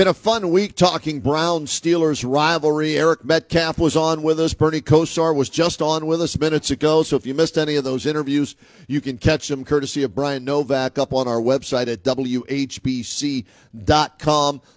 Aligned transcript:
Been 0.00 0.08
a 0.08 0.14
fun 0.14 0.48
week 0.50 0.76
talking 0.76 1.20
Brown 1.20 1.66
Steelers 1.66 2.24
rivalry. 2.26 2.96
Eric 2.96 3.22
Metcalf 3.22 3.78
was 3.78 3.96
on 3.96 4.22
with 4.22 4.40
us. 4.40 4.54
Bernie 4.54 4.80
Kosar 4.80 5.36
was 5.36 5.50
just 5.50 5.82
on 5.82 6.06
with 6.06 6.22
us 6.22 6.38
minutes 6.38 6.70
ago. 6.70 7.02
So 7.02 7.16
if 7.16 7.26
you 7.26 7.34
missed 7.34 7.58
any 7.58 7.76
of 7.76 7.84
those 7.84 8.06
interviews, 8.06 8.56
you 8.88 9.02
can 9.02 9.18
catch 9.18 9.48
them 9.48 9.62
courtesy 9.62 10.02
of 10.02 10.14
Brian 10.14 10.42
Novak 10.42 10.96
up 10.96 11.12
on 11.12 11.28
our 11.28 11.36
website 11.36 11.92
at 11.92 12.02
WHBC.com. 12.02 12.22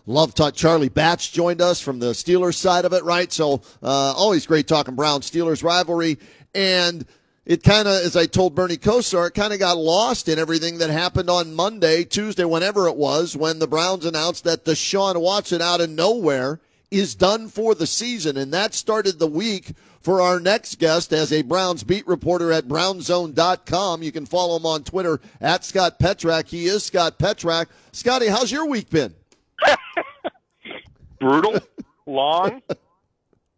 Love 0.07 0.36
talk. 0.36 0.55
Charlie 0.55 0.89
Batch 0.89 1.31
joined 1.31 1.61
us 1.61 1.79
from 1.79 1.99
the 1.99 2.11
Steelers 2.11 2.55
side 2.55 2.83
of 2.83 2.91
it, 2.91 3.05
right? 3.05 3.31
So 3.31 3.61
uh, 3.81 4.13
always 4.17 4.45
great 4.45 4.67
talking 4.67 4.95
Brown 4.95 5.21
Steelers 5.21 5.63
rivalry. 5.63 6.17
And 6.53 7.05
it 7.46 7.64
kind 7.64 7.88
of, 7.88 8.02
as 8.04 8.16
I 8.16 8.25
told 8.25 8.55
Bernie 8.55 8.78
Kosar, 8.78 9.28
it 9.28 9.34
kind 9.34 9.52
of 9.52 9.60
got 9.60 9.78
lost 9.78 10.30
in 10.30 10.39
everything 10.39 10.78
that 10.78 10.89
happened 10.89 11.30
on 11.30 11.54
Monday, 11.54 12.05
Tuesday, 12.05 12.46
whenever 12.46 12.88
it 12.88 12.96
was, 12.96 13.36
when 13.36 13.60
the 13.60 13.68
Browns 13.68 14.05
announced 14.05 14.46
that 14.46 14.64
Deshaun 14.64 15.20
Watson 15.20 15.61
out 15.61 15.82
of 15.82 15.89
nowhere 15.89 16.61
is 16.89 17.15
done 17.15 17.50
for 17.50 17.75
the 17.75 17.87
season. 17.87 18.37
And 18.37 18.54
that 18.54 18.74
started 18.74 19.20
the 19.20 19.28
week 19.28 19.74
for 20.00 20.21
our 20.21 20.39
next 20.39 20.79
guest 20.79 21.11
as 21.11 21.34
a 21.34 21.42
Browns 21.42 21.84
beat 21.84 22.07
reporter 22.07 22.51
at 22.54 22.68
BrownsZone.com. 22.68 24.04
You 24.04 24.12
can 24.12 24.25
follow 24.25 24.57
him 24.57 24.65
on 24.65 24.84
Twitter 24.84 25.20
at 25.42 25.65
Scott 25.65 26.00
Petrak. 26.00 26.48
He 26.48 26.68
is 26.68 26.84
Scott 26.84 27.20
Petrak. 27.20 27.68
Scotty, 27.92 28.28
how's 28.28 28.51
your 28.51 28.68
week 28.68 28.89
been? 28.89 29.14
Brutal, 31.20 31.60
long, 32.06 32.62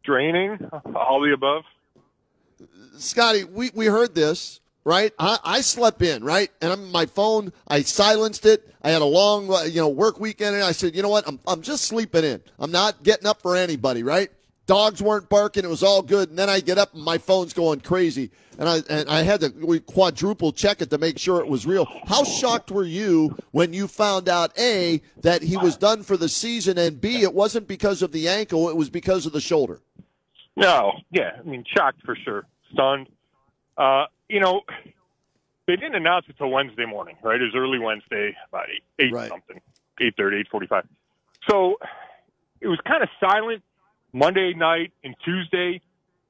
draining, 0.03 0.57
all 0.95 1.21
the 1.21 1.33
above. 1.33 1.63
Scotty, 2.97 3.43
we, 3.43 3.71
we 3.73 3.85
heard 3.87 4.15
this, 4.15 4.59
right? 4.83 5.11
I, 5.19 5.39
I 5.43 5.61
slept 5.61 6.01
in, 6.01 6.23
right? 6.23 6.49
And 6.61 6.71
I'm, 6.71 6.91
my 6.91 7.05
phone, 7.05 7.51
I 7.67 7.81
silenced 7.81 8.45
it. 8.45 8.71
I 8.81 8.91
had 8.91 9.01
a 9.01 9.05
long, 9.05 9.51
uh, 9.51 9.63
you 9.63 9.81
know, 9.81 9.89
work 9.89 10.19
weekend, 10.19 10.55
and 10.55 10.63
I 10.63 10.71
said, 10.71 10.95
you 10.95 11.01
know 11.01 11.09
what? 11.09 11.27
I'm, 11.27 11.39
I'm 11.47 11.61
just 11.61 11.85
sleeping 11.85 12.23
in. 12.23 12.41
I'm 12.59 12.71
not 12.71 13.03
getting 13.03 13.27
up 13.27 13.41
for 13.41 13.55
anybody, 13.55 14.03
right? 14.03 14.29
Dogs 14.67 15.01
weren't 15.01 15.29
barking. 15.29 15.63
It 15.63 15.69
was 15.69 15.83
all 15.83 16.01
good. 16.01 16.29
And 16.29 16.39
then 16.39 16.49
I 16.49 16.59
get 16.59 16.79
up 16.79 16.95
and 16.95 17.03
my 17.03 17.19
phone's 17.19 17.53
going 17.53 17.81
crazy. 17.81 18.31
And 18.57 18.67
I, 18.67 18.77
and 18.89 19.07
I 19.07 19.21
had 19.21 19.41
to 19.41 19.79
quadruple 19.81 20.51
check 20.51 20.81
it 20.81 20.89
to 20.89 20.97
make 20.97 21.19
sure 21.19 21.39
it 21.39 21.47
was 21.47 21.67
real. 21.67 21.87
How 22.07 22.23
shocked 22.23 22.71
were 22.71 22.85
you 22.85 23.37
when 23.51 23.73
you 23.73 23.87
found 23.87 24.27
out, 24.27 24.57
A, 24.57 25.03
that 25.21 25.43
he 25.43 25.55
was 25.57 25.77
done 25.77 26.01
for 26.01 26.17
the 26.17 26.29
season, 26.29 26.79
and 26.79 26.99
B, 26.99 27.21
it 27.21 27.33
wasn't 27.33 27.67
because 27.67 28.01
of 28.01 28.11
the 28.11 28.27
ankle, 28.27 28.69
it 28.69 28.75
was 28.75 28.89
because 28.89 29.27
of 29.27 29.33
the 29.33 29.41
shoulder? 29.41 29.81
No, 30.55 30.93
yeah. 31.11 31.37
I 31.39 31.43
mean, 31.43 31.63
shocked 31.67 32.01
for 32.03 32.15
sure 32.15 32.45
stunned. 32.73 33.07
Uh, 33.77 34.05
you 34.29 34.39
know, 34.39 34.61
they 35.67 35.75
didn't 35.75 35.95
announce 35.95 36.25
it 36.29 36.37
till 36.37 36.49
Wednesday 36.49 36.85
morning, 36.85 37.17
right? 37.23 37.39
It 37.39 37.43
was 37.43 37.55
early 37.55 37.79
Wednesday, 37.79 38.35
about 38.49 38.67
eight, 38.69 38.83
eight 38.99 39.13
right. 39.13 39.29
something, 39.29 39.59
eight 39.99 40.15
thirty, 40.17 40.37
eight 40.37 40.47
forty-five. 40.49 40.85
So 41.49 41.77
it 42.61 42.67
was 42.67 42.79
kind 42.85 43.03
of 43.03 43.09
silent 43.19 43.63
Monday 44.13 44.53
night 44.53 44.93
and 45.03 45.15
Tuesday, 45.23 45.81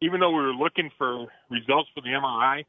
even 0.01 0.19
though 0.19 0.31
we 0.31 0.41
were 0.41 0.53
looking 0.53 0.89
for 0.97 1.27
results 1.49 1.89
for 1.93 2.01
the 2.01 2.09
MRI. 2.09 2.65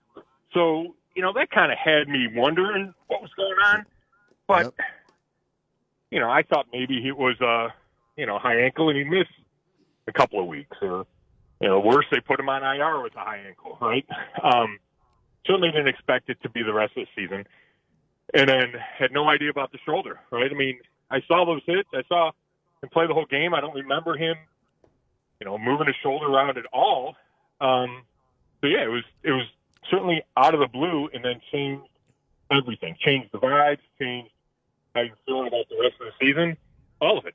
So 0.52 0.94
you 1.14 1.22
know 1.22 1.32
that 1.34 1.50
kind 1.50 1.72
of 1.72 1.78
had 1.78 2.08
me 2.08 2.28
wondering 2.34 2.94
what 3.06 3.22
was 3.22 3.30
going 3.36 3.56
on. 3.64 3.86
But 4.46 4.64
yep. 4.64 4.74
you 6.10 6.20
know, 6.20 6.30
I 6.30 6.42
thought 6.42 6.66
maybe 6.72 7.06
it 7.06 7.16
was 7.16 7.36
a 7.40 7.46
uh, 7.46 7.68
you 8.16 8.26
know 8.26 8.38
high 8.38 8.60
ankle 8.60 8.88
and 8.88 8.98
he 8.98 9.04
missed 9.04 9.30
a 10.06 10.12
couple 10.12 10.40
of 10.40 10.46
weeks 10.46 10.76
or 10.82 11.06
you 11.60 11.68
know, 11.68 11.80
worse, 11.80 12.04
they 12.10 12.20
put 12.20 12.38
him 12.38 12.48
on 12.48 12.62
IR 12.62 13.02
with 13.02 13.14
a 13.16 13.20
high 13.20 13.42
ankle, 13.46 13.78
right? 13.80 14.06
Um, 14.42 14.78
certainly 15.46 15.70
didn't 15.70 15.88
expect 15.88 16.28
it 16.28 16.38
to 16.42 16.50
be 16.50 16.62
the 16.62 16.72
rest 16.72 16.96
of 16.96 17.06
the 17.06 17.22
season. 17.22 17.46
And 18.34 18.48
then 18.48 18.72
had 18.98 19.12
no 19.12 19.28
idea 19.28 19.50
about 19.50 19.72
the 19.72 19.78
shoulder, 19.86 20.18
right? 20.30 20.50
I 20.50 20.54
mean, 20.54 20.80
I 21.10 21.22
saw 21.28 21.46
those 21.46 21.62
hits. 21.64 21.88
I 21.94 22.02
saw 22.08 22.32
him 22.82 22.88
play 22.90 23.06
the 23.06 23.14
whole 23.14 23.26
game. 23.26 23.54
I 23.54 23.60
don't 23.60 23.74
remember 23.74 24.16
him, 24.16 24.36
you 25.40 25.46
know, 25.46 25.56
moving 25.56 25.86
his 25.86 25.96
shoulder 26.02 26.26
around 26.26 26.58
at 26.58 26.66
all. 26.72 27.14
Um, 27.60 28.02
so 28.60 28.66
yeah, 28.66 28.82
it 28.82 28.90
was 28.90 29.04
it 29.22 29.30
was 29.30 29.46
certainly 29.90 30.22
out 30.36 30.54
of 30.54 30.60
the 30.60 30.66
blue, 30.66 31.08
and 31.14 31.24
then 31.24 31.40
changed 31.52 31.88
everything. 32.50 32.96
Changed 32.98 33.30
the 33.32 33.38
vibes. 33.38 33.78
Changed 34.00 34.30
how 34.94 35.02
you 35.02 35.12
feel 35.24 35.46
about 35.46 35.68
the 35.70 35.78
rest 35.80 35.94
of 36.00 36.08
the 36.08 36.26
season. 36.26 36.56
All 37.00 37.16
of 37.16 37.26
it 37.26 37.34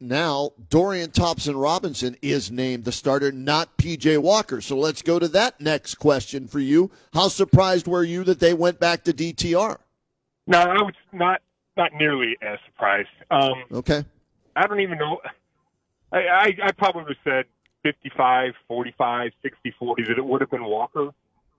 now 0.00 0.52
Dorian 0.70 1.10
Thompson 1.10 1.56
Robinson 1.56 2.16
is 2.22 2.50
named 2.50 2.84
the 2.84 2.92
starter, 2.92 3.32
not 3.32 3.76
PJ 3.78 4.18
Walker. 4.18 4.60
So 4.60 4.76
let's 4.76 5.02
go 5.02 5.18
to 5.18 5.28
that 5.28 5.60
next 5.60 5.96
question 5.96 6.46
for 6.46 6.60
you. 6.60 6.90
How 7.12 7.28
surprised 7.28 7.86
were 7.86 8.04
you 8.04 8.24
that 8.24 8.40
they 8.40 8.54
went 8.54 8.78
back 8.78 9.04
to 9.04 9.12
DTR? 9.12 9.78
No, 10.46 10.58
I 10.58 10.82
was 10.82 10.94
not 11.12 11.42
not 11.76 11.92
nearly 11.94 12.36
as 12.42 12.58
surprised. 12.66 13.08
Um, 13.30 13.64
okay. 13.72 14.04
I 14.56 14.66
don't 14.66 14.80
even 14.80 14.98
know. 14.98 15.20
I, 16.10 16.18
I, 16.18 16.52
I 16.64 16.72
probably 16.72 17.16
said 17.22 17.44
55, 17.82 18.54
45, 18.66 19.30
60, 19.42 19.74
40 19.78 20.02
that 20.04 20.18
it 20.18 20.24
would 20.24 20.40
have 20.40 20.50
been 20.50 20.64
Walker 20.64 21.10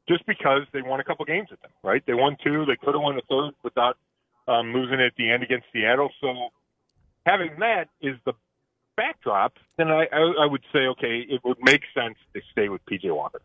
just 0.08 0.26
because 0.26 0.64
they 0.74 0.82
won 0.82 1.00
a 1.00 1.04
couple 1.04 1.24
games 1.26 1.50
with 1.52 1.62
them, 1.62 1.72
right? 1.84 2.04
They 2.06 2.14
won 2.16 2.36
two. 2.44 2.66
They 2.66 2.76
could 2.76 2.96
have 2.96 3.02
won 3.02 3.18
a 3.18 3.22
third 3.30 3.54
without 3.64 3.98
um, 4.48 4.74
losing 4.74 5.00
at 5.00 5.14
the 5.18 5.30
end 5.30 5.44
against 5.44 5.68
Seattle. 5.72 6.10
So 6.20 6.50
having 7.26 7.60
that 7.60 7.90
is 8.02 8.16
the 8.26 8.34
backdrop, 8.96 9.54
then 9.78 9.90
I, 9.90 10.08
I, 10.12 10.34
I 10.42 10.46
would 10.46 10.64
say, 10.74 10.88
okay, 10.88 11.20
it 11.20 11.42
would 11.44 11.58
make 11.62 11.82
sense 11.94 12.18
to 12.34 12.42
stay 12.52 12.70
with 12.70 12.82
PJ 12.86 13.14
Walker. 13.16 13.42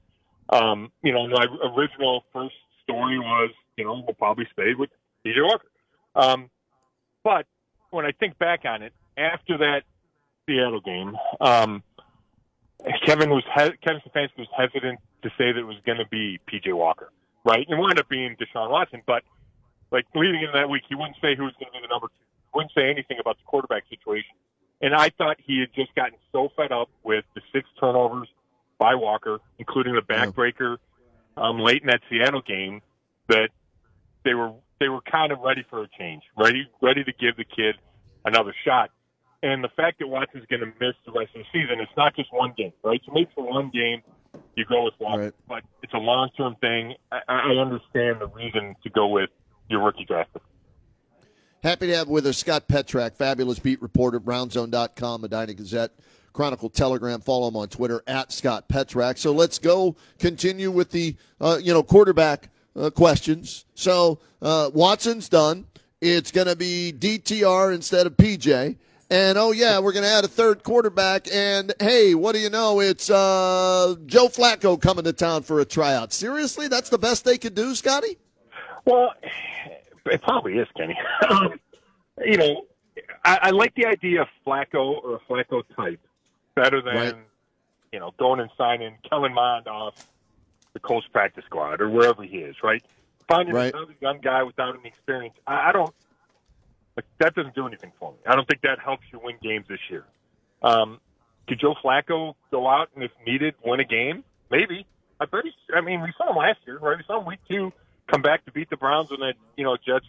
Um, 0.49 0.91
you 1.03 1.13
know, 1.13 1.27
my 1.29 1.47
original 1.77 2.25
first 2.33 2.55
story 2.83 3.19
was, 3.19 3.51
you 3.77 3.85
know, 3.85 4.03
we'll 4.05 4.15
probably 4.15 4.47
stay 4.53 4.75
with 4.75 4.91
PJ 5.25 5.37
Walker. 5.39 5.69
Um, 6.15 6.51
but 7.23 7.47
when 7.91 8.05
I 8.05 8.13
think 8.13 8.39
back 8.39 8.65
on 8.65 8.83
it, 8.83 8.93
after 9.17 9.59
that 9.59 9.85
Seattle 10.47 10.81
game, 10.81 11.17
um, 11.41 11.83
Kevin 13.07 13.31
was 13.31 13.45
he- 13.55 13.77
Kevin 13.83 14.03
Stefanski 14.07 14.39
was 14.39 14.49
hesitant 14.57 14.99
to 15.23 15.31
say 15.39 15.53
that 15.53 15.59
it 15.59 15.67
was 15.67 15.79
going 15.87 15.99
to 15.99 16.07
be 16.07 16.39
PJ 16.51 16.73
Walker, 16.73 17.11
right? 17.45 17.67
And 17.67 17.79
it 17.79 17.81
wound 17.81 17.99
up 17.99 18.09
being 18.09 18.37
Deshaun 18.37 18.71
Watson, 18.71 19.03
but 19.07 19.23
like 19.91 20.07
leading 20.15 20.41
into 20.41 20.53
that 20.53 20.69
week, 20.69 20.83
he 20.89 20.95
wouldn't 20.95 21.17
say 21.23 21.35
who 21.37 21.45
was 21.45 21.55
going 21.59 21.73
to 21.73 21.79
be 21.79 21.87
the 21.87 21.89
number 21.89 22.09
two 22.09 22.24
wouldn't 22.55 22.73
say 22.75 22.91
anything 22.91 23.19
about 23.21 23.37
the 23.39 23.45
quarterback 23.45 23.85
situation. 23.89 24.35
And 24.81 24.95
I 24.95 25.11
thought 25.11 25.37
he 25.45 25.61
had 25.61 25.73
just 25.75 25.95
gotten 25.95 26.19
so 26.33 26.49
fed 26.57 26.73
up 26.73 26.91
with 27.03 27.25
the 27.35 27.41
six 27.53 27.69
turnovers 27.81 28.29
by 28.79 28.95
Walker, 28.95 29.39
including 29.59 29.95
the 29.95 30.03
backbreaker 30.03 30.77
um, 31.37 31.59
late 31.59 31.83
in 31.83 31.89
that 31.89 32.01
Seattle 32.11 32.43
game, 32.43 32.83
that 33.29 33.49
they 34.25 34.35
were 34.35 34.53
they 34.81 34.89
were 34.89 35.01
kind 35.01 35.33
of 35.33 35.41
ready 35.41 35.65
for 35.71 35.83
a 35.83 35.89
change, 35.99 36.23
ready 36.37 36.69
ready 36.83 37.05
to 37.05 37.13
give 37.13 37.37
the 37.37 37.45
kid 37.45 37.77
another 38.25 38.55
shot. 38.65 38.91
And 39.43 39.63
the 39.63 39.69
fact 39.77 39.99
that 39.99 40.09
Watson's 40.09 40.47
going 40.49 40.61
to 40.61 40.67
miss 40.67 40.95
the 41.05 41.13
rest 41.13 41.31
of 41.37 41.43
the 41.43 41.47
season, 41.53 41.81
it's 41.81 41.93
not 41.97 42.17
just 42.17 42.33
one 42.33 42.55
game, 42.57 42.73
right? 42.83 43.01
So 43.05 43.13
maybe 43.13 43.31
for 43.35 43.47
one 43.47 43.71
game 43.71 44.03
you 44.57 44.65
go 44.65 44.85
with 44.85 44.95
Walker, 44.99 45.25
right. 45.25 45.33
but 45.49 45.63
it's 45.83 45.93
a 45.93 45.99
long 45.99 46.31
term 46.37 46.57
thing. 46.61 46.95
I, 47.13 47.21
I 47.29 47.51
understand 47.61 48.21
the 48.21 48.29
reason 48.35 48.75
to 48.83 48.91
go 48.91 49.09
with 49.09 49.31
your 49.69 49.83
rookie 49.83 50.05
draft 50.05 50.33
pick. 50.33 50.43
Happy 51.65 51.87
to 51.87 51.97
have 51.97 52.09
with 52.09 52.27
us 52.27 52.37
Scott 52.37 52.69
Petrak, 52.69 53.17
fabulous 53.17 53.59
beat 53.59 53.81
reporter, 53.81 54.21
BrownsZone.com, 54.21 55.23
Medina 55.23 55.55
Gazette, 55.55 55.93
Chronicle 56.35 56.69
Telegram. 56.69 57.23
Follow 57.23 57.49
him 57.49 57.57
on 57.57 57.69
Twitter 57.69 58.03
at 58.07 58.33
Scott 58.33 58.69
Petrak. 58.69 59.17
So 59.17 59.33
let's 59.33 59.59
go 59.59 59.97
continue 60.19 60.71
with 60.71 60.91
the, 60.91 61.17
uh, 61.41 61.59
you 61.63 61.73
know, 61.73 61.83
quarterback 61.83 62.51
uh, 62.77 62.91
questions. 62.91 63.65
So 63.75 64.19
uh, 64.43 64.73
Watson's 64.75 65.31
done. 65.31 65.65
It's 66.03 66.31
going 66.31 66.49
to 66.49 66.55
be 66.55 66.93
DTR 66.95 67.75
instead 67.75 68.07
of 68.07 68.19
PJ. 68.19 68.77
And 69.09 69.39
oh 69.39 69.53
yeah, 69.53 69.79
we're 69.79 69.93
going 69.93 70.05
to 70.05 70.11
add 70.11 70.25
a 70.25 70.29
third 70.29 70.65
quarterback. 70.65 71.29
And 71.33 71.73
hey, 71.81 72.15
what 72.15 72.35
do 72.35 72.41
you 72.41 72.51
know? 72.51 72.81
It's 72.81 73.09
uh, 73.09 73.95
Joe 74.05 74.29
Flacco 74.29 74.79
coming 74.79 75.05
to 75.05 75.15
town 75.15 75.45
for 75.45 75.61
a 75.61 75.65
tryout. 75.65 76.13
Seriously, 76.13 76.69
that's 76.69 76.91
the 76.91 76.99
best 76.99 77.25
they 77.25 77.39
could 77.39 77.55
do, 77.55 77.75
Scotty? 77.75 78.19
Well, 78.85 79.15
it 80.07 80.23
probably 80.23 80.55
is 80.55 80.69
Kenny. 80.77 80.97
you 82.25 82.37
know, 82.37 82.67
I, 83.25 83.39
I 83.43 83.51
like 83.51 83.75
the 83.75 83.87
idea 83.87 84.23
of 84.23 84.29
Flacco 84.47 85.03
or 85.03 85.17
a 85.17 85.21
Flacco 85.21 85.63
type 85.77 86.01
better 86.55 86.81
than 86.81 86.95
right. 86.95 87.15
you 87.93 87.99
know 87.99 88.13
going 88.19 88.41
and 88.41 88.51
signing 88.57 88.97
Kellen 89.09 89.35
Mond 89.35 89.67
off 89.67 90.07
the 90.73 90.81
Colts 90.81 91.07
practice 91.13 91.45
squad 91.47 91.81
or 91.81 91.89
wherever 91.89 92.23
he 92.23 92.39
is. 92.39 92.57
Right, 92.63 92.83
finding 93.29 93.55
right. 93.55 93.75
another 93.75 93.95
young 94.01 94.21
guy 94.21 94.43
without 94.43 94.79
any 94.79 94.89
experience. 94.89 95.35
I, 95.47 95.69
I 95.69 95.73
don't 95.73 95.95
like 96.97 97.07
that. 97.19 97.35
Doesn't 97.35 97.55
do 97.55 97.67
anything 97.67 97.93
for 97.99 98.13
me. 98.13 98.19
I 98.27 98.35
don't 98.37 98.47
think 98.47 98.63
that 98.63 98.79
helps 98.79 99.05
you 99.13 99.21
win 99.23 99.37
games 99.43 99.67
this 99.69 99.81
year. 99.91 100.05
Um, 100.63 101.01
could 101.49 101.61
Joe 101.61 101.75
Flacco 101.83 102.35
go 102.51 102.69
out 102.69 102.89
and, 102.95 103.05
if 103.05 103.11
needed, 103.27 103.55
win 103.65 103.81
a 103.81 103.85
game? 103.85 104.25
Maybe. 104.51 104.87
I 105.21 105.27
bet. 105.27 105.45
He, 105.45 105.53
I 105.75 105.81
mean, 105.81 106.01
we 106.01 106.13
saw 106.17 106.31
him 106.31 106.37
last 106.37 106.59
year, 106.67 106.79
right? 106.79 106.97
We 106.97 107.05
saw 107.07 107.21
him 107.21 107.27
week 107.27 107.41
two 107.51 107.73
come 108.07 108.23
back 108.23 108.45
to 108.45 108.53
beat 108.53 108.71
the 108.71 108.77
Browns 108.77 109.11
when 109.11 109.21
that 109.21 109.35
you 109.57 109.65
know 109.65 109.77
Jets 109.77 110.07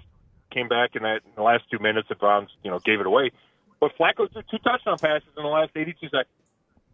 came 0.52 0.68
back 0.68 0.96
in 0.96 1.04
that 1.04 1.22
in 1.26 1.32
the 1.36 1.42
last 1.42 1.64
two 1.72 1.80
minutes 1.80 2.08
the 2.10 2.16
Browns 2.16 2.50
you 2.64 2.72
know 2.72 2.80
gave 2.80 3.00
it 3.00 3.06
away. 3.06 3.32
But 3.80 3.92
Flacco 4.00 4.32
threw 4.32 4.42
two 4.50 4.58
touchdown 4.60 4.98
passes 4.98 5.28
in 5.38 5.44
the 5.44 5.50
last 5.50 5.72
82 5.76 6.08
seconds. 6.08 6.28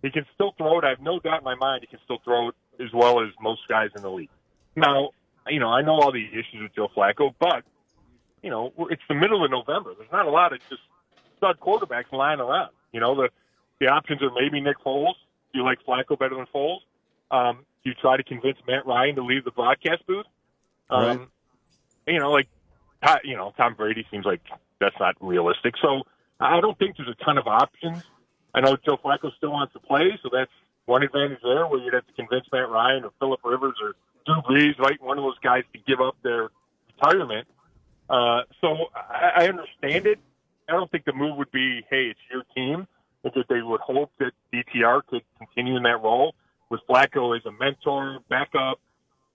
He 0.01 0.09
can 0.09 0.25
still 0.33 0.53
throw 0.57 0.79
it. 0.79 0.83
I 0.83 0.89
have 0.89 1.01
no 1.01 1.19
doubt 1.19 1.39
in 1.39 1.43
my 1.43 1.55
mind 1.55 1.81
he 1.81 1.87
can 1.87 1.99
still 2.03 2.17
throw 2.23 2.49
it 2.49 2.55
as 2.79 2.89
well 2.93 3.21
as 3.21 3.29
most 3.39 3.61
guys 3.69 3.89
in 3.95 4.01
the 4.01 4.09
league. 4.09 4.29
Now, 4.75 5.11
you 5.47 5.59
know, 5.59 5.69
I 5.69 5.81
know 5.81 5.93
all 5.93 6.11
the 6.11 6.25
issues 6.25 6.61
with 6.61 6.75
Joe 6.75 6.87
Flacco, 6.95 7.33
but 7.39 7.63
you 8.41 8.49
know, 8.49 8.73
it's 8.89 9.01
the 9.07 9.15
middle 9.15 9.45
of 9.45 9.51
November. 9.51 9.93
There's 9.97 10.11
not 10.11 10.25
a 10.25 10.31
lot 10.31 10.53
of 10.53 10.59
just 10.69 10.81
stud 11.37 11.59
quarterbacks 11.59 12.11
lying 12.11 12.39
around. 12.39 12.71
You 12.91 12.99
know, 12.99 13.15
the 13.15 13.29
the 13.79 13.87
options 13.87 14.21
are 14.21 14.31
maybe 14.31 14.61
Nick 14.61 14.77
Foles. 14.85 15.13
Do 15.53 15.59
you 15.59 15.63
like 15.63 15.79
Flacco 15.85 16.17
better 16.17 16.35
than 16.35 16.45
Foles? 16.53 16.79
Um, 17.29 17.65
do 17.83 17.89
you 17.89 17.95
try 17.99 18.17
to 18.17 18.23
convince 18.23 18.57
Matt 18.67 18.85
Ryan 18.85 19.15
to 19.15 19.23
leave 19.23 19.43
the 19.43 19.51
broadcast 19.51 20.05
booth? 20.07 20.25
Um. 20.91 21.31
You 22.07 22.19
know, 22.19 22.31
like, 22.31 22.47
you 23.23 23.35
know, 23.35 23.53
Tom 23.57 23.75
Brady 23.75 24.05
seems 24.11 24.25
like 24.25 24.41
that's 24.79 24.95
not 24.99 25.15
realistic. 25.21 25.75
So 25.81 26.01
I 26.39 26.59
don't 26.59 26.77
think 26.77 26.97
there's 26.97 27.09
a 27.09 27.23
ton 27.23 27.37
of 27.37 27.47
options. 27.47 28.03
I 28.53 28.61
know 28.61 28.75
Joe 28.83 28.97
Flacco 28.97 29.31
still 29.37 29.51
wants 29.51 29.73
to 29.73 29.79
play, 29.79 30.19
so 30.21 30.29
that's 30.33 30.51
one 30.85 31.03
advantage 31.03 31.39
there 31.43 31.67
where 31.67 31.79
you'd 31.79 31.93
have 31.93 32.05
to 32.07 32.13
convince 32.13 32.45
Matt 32.51 32.69
Ryan 32.69 33.05
or 33.05 33.11
Philip 33.19 33.39
Rivers 33.43 33.75
or 33.81 33.93
Drew 34.25 34.41
Brees, 34.41 34.77
right, 34.79 35.01
one 35.01 35.17
of 35.17 35.23
those 35.23 35.39
guys 35.39 35.63
to 35.73 35.79
give 35.87 36.01
up 36.01 36.17
their 36.23 36.49
retirement. 36.95 37.47
Uh, 38.09 38.41
so 38.59 38.87
I, 38.95 39.43
I 39.43 39.47
understand 39.47 40.05
it. 40.05 40.19
I 40.67 40.73
don't 40.73 40.91
think 40.91 41.05
the 41.05 41.13
move 41.13 41.37
would 41.37 41.51
be, 41.51 41.81
hey, 41.89 42.11
it's 42.11 42.19
your 42.31 42.43
team. 42.55 42.87
I 43.25 43.29
they 43.49 43.61
would 43.61 43.81
hope 43.81 44.11
that 44.19 44.31
DTR 44.53 45.05
could 45.05 45.21
continue 45.37 45.77
in 45.77 45.83
that 45.83 46.01
role 46.01 46.33
with 46.69 46.81
Flacco 46.89 47.37
as 47.37 47.45
a 47.45 47.51
mentor, 47.51 48.19
backup, 48.29 48.79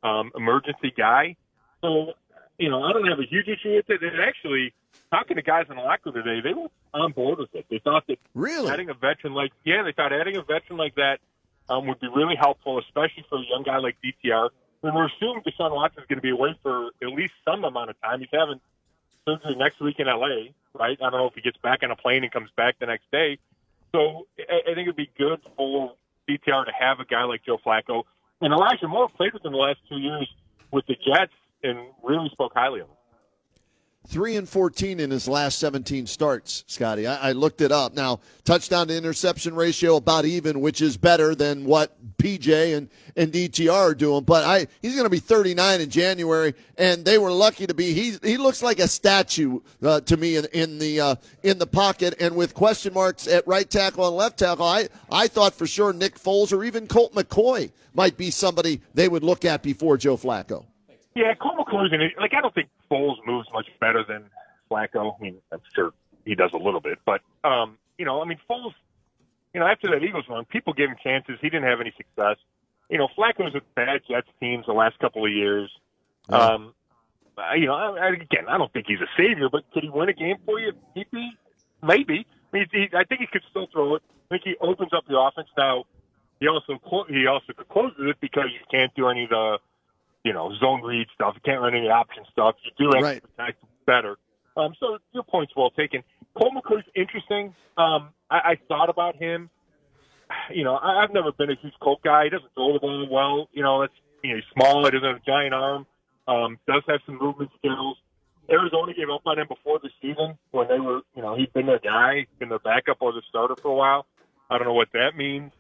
um, 0.03 0.33
emergency 0.37 0.93
guy. 0.97 1.37
So, 1.83 2.13
you 2.59 2.71
know, 2.71 2.83
I 2.83 2.93
don't 2.93 3.07
have 3.07 3.19
a 3.19 3.27
huge 3.27 3.49
issue 3.49 3.75
with 3.77 3.91
it. 3.91 4.03
And 4.03 4.21
actually, 4.21 4.73
talking 5.11 5.37
to 5.37 5.43
guys 5.43 5.67
in 5.69 5.77
the 5.77 5.83
locker 5.83 6.11
room 6.11 6.25
today, 6.25 6.41
they 6.41 6.55
were 6.55 6.69
on 6.95 7.13
board 7.13 7.39
with 7.39 7.55
it. 7.55 7.67
They 7.71 7.79
thought 7.79 8.05
that 8.09 8.19
Really? 8.35 8.71
adding 8.71 8.89
a 8.91 8.95
veteran 8.95 9.35
like 9.35 9.53
yeah, 9.65 9.83
they 9.83 9.93
thought 9.93 10.13
adding 10.13 10.37
a 10.37 10.43
veteran 10.43 10.79
like 10.79 10.95
that 10.97 11.21
um, 11.69 11.87
would 11.87 12.01
be 12.01 12.09
really 12.15 12.37
helpful, 12.37 12.79
especially 12.79 13.25
for 13.29 13.39
a 13.39 13.45
young 13.49 13.63
guy 13.65 13.79
like 13.79 13.97
DTR. 14.05 14.49
And 14.83 14.95
we're 14.95 15.07
assuming 15.07 15.43
Deshaun 15.43 15.75
Watson 15.75 16.03
is 16.03 16.07
going 16.09 16.19
to 16.19 16.23
be 16.23 16.31
away 16.31 16.55
for 16.63 16.91
at 17.03 17.09
least 17.09 17.33
some 17.45 17.65
amount 17.65 17.91
of 17.91 18.01
time. 18.03 18.21
He's 18.21 18.29
having 18.33 18.61
surgery 19.27 19.57
next 19.57 19.81
week 19.81 19.97
in 19.99 20.07
LA, 20.07 20.53
right? 20.75 20.97
I 21.01 21.11
don't 21.11 21.13
know 21.13 21.27
if 21.27 21.35
he 21.35 21.41
gets 21.41 21.57
back 21.59 21.83
on 21.83 21.91
a 21.91 21.97
plane 21.97 22.23
and 22.23 22.31
comes 22.33 22.51
back 22.57 22.79
the 22.79 22.87
next 22.87 23.11
day. 23.11 23.39
So 23.93 24.27
I, 24.39 24.71
I 24.71 24.75
think 24.75 24.87
it'd 24.87 24.97
be 24.97 25.11
good 25.19 25.41
for 25.57 25.95
DTR 26.29 26.67
to 26.67 26.73
have 26.79 27.01
a 27.01 27.05
guy 27.05 27.25
like 27.25 27.45
Joe 27.45 27.59
Flacco. 27.65 28.05
And 28.41 28.53
Elijah 28.53 28.87
Moore 28.87 29.09
played 29.09 29.33
with 29.33 29.45
him 29.45 29.53
the 29.53 29.59
last 29.59 29.79
two 29.89 29.97
years 29.97 30.29
with 30.71 30.87
the 30.87 30.95
Jets 30.95 31.33
and 31.67 31.79
really 32.03 32.29
spoke 32.31 32.53
highly 32.55 32.81
of 32.81 32.89
him. 32.89 32.97
Three 34.09 34.37
and 34.37 34.49
fourteen 34.49 35.01
in 35.01 35.11
his 35.11 35.27
last 35.27 35.59
seventeen 35.59 36.07
starts, 36.07 36.63
Scotty. 36.69 37.09
I, 37.09 37.31
I 37.31 37.33
looked 37.33 37.61
it 37.61 37.73
up. 37.73 37.93
Now, 37.93 38.21
touchdown 38.45 38.87
to 38.87 38.97
interception 38.97 39.57
ratio 39.57 39.97
about 39.97 40.25
even, 40.25 40.61
which 40.61 40.81
is 40.81 40.97
better 40.97 41.35
than 41.35 41.65
what 41.65 42.17
PJ 42.17 42.77
and, 42.77 42.89
and 43.17 43.33
DTR 43.33 43.73
are 43.73 43.95
doing. 43.97 44.23
But 44.23 44.45
I 44.45 44.69
he's 44.81 44.95
going 44.95 45.07
to 45.07 45.11
be 45.11 45.19
thirty 45.19 45.55
nine 45.55 45.81
in 45.81 45.91
January, 45.91 46.55
and 46.79 47.05
they 47.05 47.19
were 47.19 47.33
lucky 47.33 47.67
to 47.67 47.75
be. 47.75 47.95
He 47.95 48.17
he 48.23 48.37
looks 48.37 48.63
like 48.63 48.79
a 48.79 48.87
statue 48.87 49.59
uh, 49.83 50.01
to 50.03 50.17
me 50.17 50.37
in, 50.37 50.47
in 50.53 50.79
the 50.79 51.01
uh, 51.01 51.15
in 51.43 51.59
the 51.59 51.67
pocket, 51.67 52.15
and 52.21 52.37
with 52.37 52.55
question 52.55 52.95
marks 52.95 53.27
at 53.27 53.45
right 53.49 53.69
tackle 53.69 54.07
and 54.07 54.17
left 54.17 54.39
tackle. 54.39 54.67
I 54.67 54.89
I 55.11 55.27
thought 55.27 55.53
for 55.53 55.67
sure 55.67 55.93
Nick 55.93 56.17
Foles 56.17 56.57
or 56.57 56.63
even 56.63 56.87
Colt 56.87 57.13
McCoy 57.13 57.73
might 57.93 58.17
be 58.17 58.31
somebody 58.31 58.83
they 58.95 59.09
would 59.09 59.25
look 59.25 59.45
at 59.45 59.65
before 59.65 59.97
Joe 59.97 60.17
Flacco. 60.17 60.67
Yeah, 61.17 61.33
Colt 61.35 61.57
McCoy's 61.59 61.93
in 61.95 62.03
it. 62.03 62.13
Like, 62.21 62.35
I 62.35 62.43
don't 62.43 62.55
think 62.55 62.69
Foles 62.91 63.17
moves 63.27 63.49
much 63.53 63.67
better 63.81 64.05
than 64.07 64.25
Flacco. 64.71 65.17
I 65.19 65.23
mean, 65.23 65.37
I'm 65.51 65.61
sure 65.75 65.93
he 66.27 66.35
does 66.35 66.51
a 66.53 66.59
little 66.59 66.81
bit, 66.81 66.99
but 67.07 67.23
um, 67.43 67.79
you 67.99 68.05
know, 68.05 68.21
I 68.23 68.27
mean, 68.27 68.39
Foles. 68.49 68.75
You 69.55 69.61
know, 69.61 69.67
after 69.67 69.89
that 69.89 70.05
Eagles 70.05 70.27
run, 70.29 70.45
people 70.45 70.75
gave 70.75 70.91
him 70.91 70.97
chances. 71.03 71.39
He 71.41 71.49
didn't 71.49 71.65
have 71.65 71.81
any 71.81 71.91
success. 71.97 72.37
You 72.91 72.99
know, 72.99 73.09
Flacco's 73.17 73.55
with 73.55 73.63
bad 73.75 74.03
Jets 74.07 74.29
teams 74.39 74.67
the 74.67 74.75
last 74.75 74.99
couple 74.99 75.25
of 75.25 75.33
years. 75.33 75.71
Yeah. 76.29 76.37
Um, 76.37 76.75
you 77.57 77.65
know, 77.67 77.73
I, 77.75 77.97
I- 77.99 78.09
again, 78.11 78.45
I 78.49 78.59
don't 78.59 78.71
think 78.75 78.85
he's 78.87 79.01
a 79.01 79.09
savior, 79.17 79.49
but 79.51 79.65
could 79.73 79.85
he 79.85 79.89
win 79.89 80.11
a 80.11 80.13
game 80.13 80.37
for 80.45 80.61
you? 80.61 80.73
Maybe, 80.95 81.33
maybe. 81.83 82.27
I, 82.53 82.57
mean, 82.57 82.67
he, 82.71 82.89
I 82.95 83.05
think 83.05 83.23
he 83.23 83.27
could 83.33 83.43
still 83.51 83.67
throw 83.73 83.95
it. 83.95 84.03
I 84.31 84.35
think 84.35 84.43
he 84.45 84.57
opens 84.61 84.93
up 84.93 85.05
the 85.09 85.19
offense. 85.19 85.49
Now, 85.57 85.85
he 86.41 86.49
also 86.49 86.79
he 87.09 87.27
also 87.27 87.53
closes 87.71 87.97
it 88.01 88.17
because 88.21 88.47
you 88.53 88.61
can't 88.71 88.95
do 88.95 89.09
any 89.09 89.25
of 89.25 89.31
the 89.31 89.59
you 90.27 90.33
know, 90.33 90.53
zone 90.59 90.83
read 90.83 91.07
stuff. 91.15 91.35
You 91.37 91.41
can't 91.45 91.63
run 91.63 91.77
any 91.77 91.89
option 91.89 92.25
stuff. 92.33 92.57
You 92.65 92.73
do 92.77 92.91
have 92.97 93.03
Right. 93.05 93.23
to 93.23 93.29
protect 93.29 93.65
better. 93.87 94.17
Um, 94.57 94.75
so 94.81 94.99
your 95.13 95.23
point's 95.23 95.53
well 95.55 95.71
taken. 95.71 96.03
Colt 96.37 96.53
McCoy's 96.53 96.85
interesting. 96.97 97.55
Um, 97.77 98.09
I, 98.29 98.39
I 98.39 98.59
thought 98.67 98.91
about 98.91 99.15
him. 99.15 99.51
You 100.53 100.65
know, 100.65 100.75
I, 100.75 101.05
I've 101.05 101.13
never 101.13 101.31
been 101.31 101.51
a 101.51 101.55
huge 101.55 101.75
Colt 101.81 102.01
guy. 102.03 102.25
He 102.25 102.31
doesn't 102.31 102.53
throw 102.55 102.73
the 102.73 102.81
ball 102.81 103.07
well. 103.09 103.49
You 103.53 103.63
know, 103.63 103.83
that's 103.83 103.93
you 104.25 104.31
know, 104.31 104.37
he's 104.37 104.45
small. 104.53 104.85
He 104.85 104.91
doesn't 104.91 105.07
have 105.07 105.17
a 105.19 105.25
giant 105.25 105.55
arm. 105.55 105.87
Um, 106.27 106.59
does 106.67 106.83
have 106.89 107.01
some 107.07 107.19
movement 107.19 107.53
skills. 107.59 107.97
Arizona 108.51 108.95
gave 108.95 109.09
up 109.09 109.23
on 109.27 109.39
him 109.39 109.47
before 109.47 109.79
the 109.81 109.91
season 110.03 110.37
when 110.51 110.67
they 110.67 110.81
were, 110.81 111.03
you 111.15 111.23
know, 111.23 111.37
he'd 111.37 111.53
been 111.53 111.67
their 111.67 111.79
guy, 111.79 112.27
been 112.41 112.49
their 112.49 112.59
backup 112.59 112.97
or 113.01 113.13
the 113.13 113.23
starter 113.29 113.55
for 113.61 113.69
a 113.69 113.75
while. 113.75 114.07
I 114.51 114.59
don't 114.59 114.67
know 114.67 114.75
what 114.75 114.89
that 114.93 115.17
means. 115.17 115.53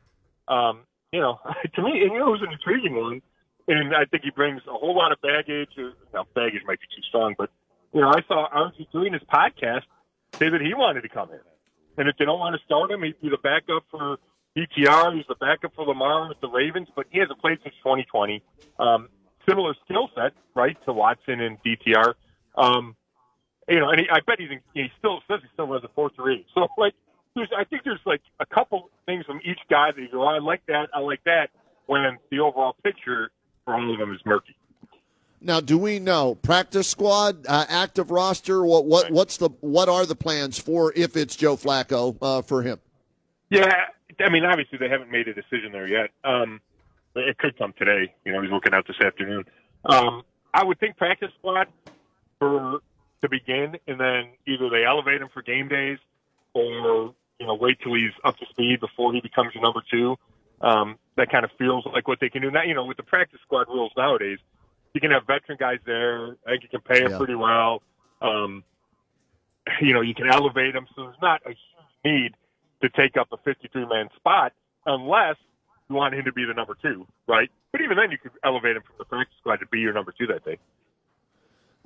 Um, 0.48 0.80
you 1.12 1.20
know, 1.20 1.38
to 1.74 1.82
me, 1.82 2.02
and 2.02 2.12
you 2.12 2.18
know, 2.18 2.28
it 2.28 2.40
was 2.40 2.42
an 2.42 2.52
intriguing 2.52 2.96
one 2.96 3.22
and 3.68 3.94
I 3.94 4.04
think 4.04 4.24
he 4.24 4.30
brings 4.30 4.62
a 4.66 4.72
whole 4.72 4.96
lot 4.96 5.12
of 5.12 5.20
baggage. 5.20 5.70
Now, 6.14 6.26
baggage 6.34 6.62
might 6.66 6.80
be 6.80 6.86
too 6.94 7.02
strong, 7.08 7.34
but 7.36 7.50
you 7.92 8.00
know, 8.00 8.08
I 8.08 8.22
saw 8.28 8.48
RG 8.48 8.90
doing 8.92 9.12
his 9.12 9.22
podcast 9.22 9.86
say 10.38 10.48
that 10.48 10.60
he 10.60 10.74
wanted 10.74 11.02
to 11.02 11.08
come 11.08 11.30
in, 11.30 11.40
and 11.96 12.08
if 12.08 12.16
they 12.18 12.24
don't 12.24 12.38
want 12.38 12.56
to 12.56 12.64
start 12.64 12.90
him, 12.90 13.02
he'd 13.02 13.20
be 13.20 13.28
the 13.28 13.38
backup 13.38 13.84
for 13.90 14.18
DTR. 14.56 15.16
He's 15.16 15.26
the 15.28 15.34
backup 15.34 15.74
for 15.74 15.84
Lamar 15.84 16.28
with 16.28 16.40
the 16.40 16.48
Ravens, 16.48 16.88
but 16.94 17.06
he 17.10 17.18
hasn't 17.18 17.40
played 17.40 17.58
since 17.62 17.74
2020. 17.82 18.42
Um, 18.78 19.08
similar 19.48 19.74
skill 19.84 20.08
set, 20.14 20.32
right, 20.54 20.76
to 20.84 20.92
Watson 20.92 21.40
and 21.40 21.58
DTR. 21.62 22.14
Um, 22.56 22.96
you 23.68 23.80
know, 23.80 23.90
and 23.90 24.00
he, 24.00 24.06
I 24.10 24.20
bet 24.26 24.38
he's 24.38 24.50
in, 24.50 24.60
he 24.74 24.90
still 24.98 25.20
says 25.28 25.40
he 25.42 25.48
still 25.52 25.66
runs 25.66 25.84
a 25.84 25.88
four 25.94 26.10
three. 26.14 26.46
So 26.54 26.68
like, 26.78 26.94
there's 27.34 27.50
I 27.56 27.64
think 27.64 27.82
there's 27.84 28.00
like 28.06 28.22
a 28.40 28.46
couple 28.46 28.90
things 29.06 29.26
from 29.26 29.40
each 29.44 29.60
guy 29.68 29.90
that 29.92 30.00
you 30.00 30.08
go, 30.10 30.22
I 30.24 30.38
like 30.38 30.64
that, 30.66 30.88
I 30.94 31.00
like 31.00 31.22
that. 31.24 31.50
When 31.86 32.18
the 32.30 32.40
overall 32.40 32.74
picture 32.82 33.30
for 33.66 33.74
all 33.74 33.92
of 33.92 33.98
them 33.98 34.14
is 34.14 34.20
murky. 34.24 34.56
Now, 35.42 35.60
do 35.60 35.76
we 35.76 35.98
know 35.98 36.34
practice 36.36 36.88
squad, 36.88 37.46
uh, 37.46 37.66
active 37.68 38.10
roster? 38.10 38.64
What 38.64 38.86
what 38.86 39.10
what's 39.10 39.36
the 39.36 39.50
what 39.60 39.90
are 39.90 40.06
the 40.06 40.16
plans 40.16 40.58
for 40.58 40.92
if 40.96 41.14
it's 41.16 41.36
Joe 41.36 41.56
Flacco 41.56 42.16
uh, 42.22 42.40
for 42.40 42.62
him? 42.62 42.80
Yeah, 43.50 43.84
I 44.18 44.30
mean, 44.30 44.44
obviously 44.44 44.78
they 44.78 44.88
haven't 44.88 45.10
made 45.10 45.28
a 45.28 45.34
decision 45.34 45.72
there 45.72 45.86
yet. 45.86 46.10
Um, 46.24 46.60
it 47.14 47.36
could 47.38 47.56
come 47.58 47.74
today. 47.78 48.14
You 48.24 48.32
know, 48.32 48.40
he's 48.40 48.50
looking 48.50 48.72
out 48.72 48.86
this 48.86 49.00
afternoon. 49.00 49.44
Um, 49.84 50.22
I 50.54 50.64
would 50.64 50.80
think 50.80 50.96
practice 50.96 51.30
squad 51.38 51.68
for 52.38 52.80
to 53.22 53.28
begin, 53.28 53.76
and 53.86 54.00
then 54.00 54.30
either 54.46 54.70
they 54.70 54.84
elevate 54.84 55.20
him 55.20 55.28
for 55.32 55.42
game 55.42 55.68
days, 55.68 55.98
or 56.54 57.14
you 57.38 57.46
know, 57.46 57.54
wait 57.54 57.78
till 57.82 57.94
he's 57.94 58.12
up 58.24 58.38
to 58.38 58.46
speed 58.46 58.80
before 58.80 59.12
he 59.12 59.20
becomes 59.20 59.54
your 59.54 59.62
number 59.62 59.82
two. 59.90 60.16
Um, 60.60 60.98
that 61.16 61.30
kind 61.30 61.44
of 61.44 61.50
feels 61.58 61.84
like 61.92 62.06
what 62.08 62.18
they 62.20 62.28
can 62.28 62.42
do 62.42 62.50
now. 62.50 62.62
You 62.62 62.74
know, 62.74 62.84
with 62.84 62.96
the 62.96 63.02
practice 63.02 63.40
squad 63.42 63.68
rules 63.68 63.92
nowadays, 63.96 64.38
you 64.94 65.00
can 65.00 65.10
have 65.10 65.26
veteran 65.26 65.58
guys 65.58 65.78
there. 65.86 66.36
I 66.46 66.50
think 66.52 66.62
you 66.64 66.68
can 66.68 66.80
pay 66.80 67.00
them 67.00 67.12
Yeah. 67.12 67.18
pretty 67.18 67.34
well. 67.34 67.82
Um, 68.20 68.64
you 69.80 69.92
know, 69.92 70.00
you 70.00 70.14
can 70.14 70.28
elevate 70.28 70.74
them, 70.74 70.86
so 70.94 71.04
there's 71.04 71.20
not 71.20 71.42
a 71.44 71.50
huge 71.50 71.58
need 72.04 72.34
to 72.82 72.88
take 72.90 73.16
up 73.16 73.28
a 73.32 73.36
53 73.38 73.84
man 73.86 74.08
spot 74.16 74.52
unless 74.84 75.36
you 75.88 75.96
want 75.96 76.14
him 76.14 76.24
to 76.24 76.32
be 76.32 76.44
the 76.44 76.54
number 76.54 76.76
two, 76.80 77.06
right? 77.26 77.50
But 77.72 77.80
even 77.80 77.96
then, 77.96 78.10
you 78.10 78.18
could 78.18 78.32
elevate 78.44 78.76
him 78.76 78.82
from 78.82 78.94
the 78.98 79.04
practice 79.04 79.34
squad 79.40 79.56
to 79.56 79.66
be 79.66 79.80
your 79.80 79.92
number 79.92 80.12
two 80.16 80.26
that 80.28 80.44
day. 80.44 80.58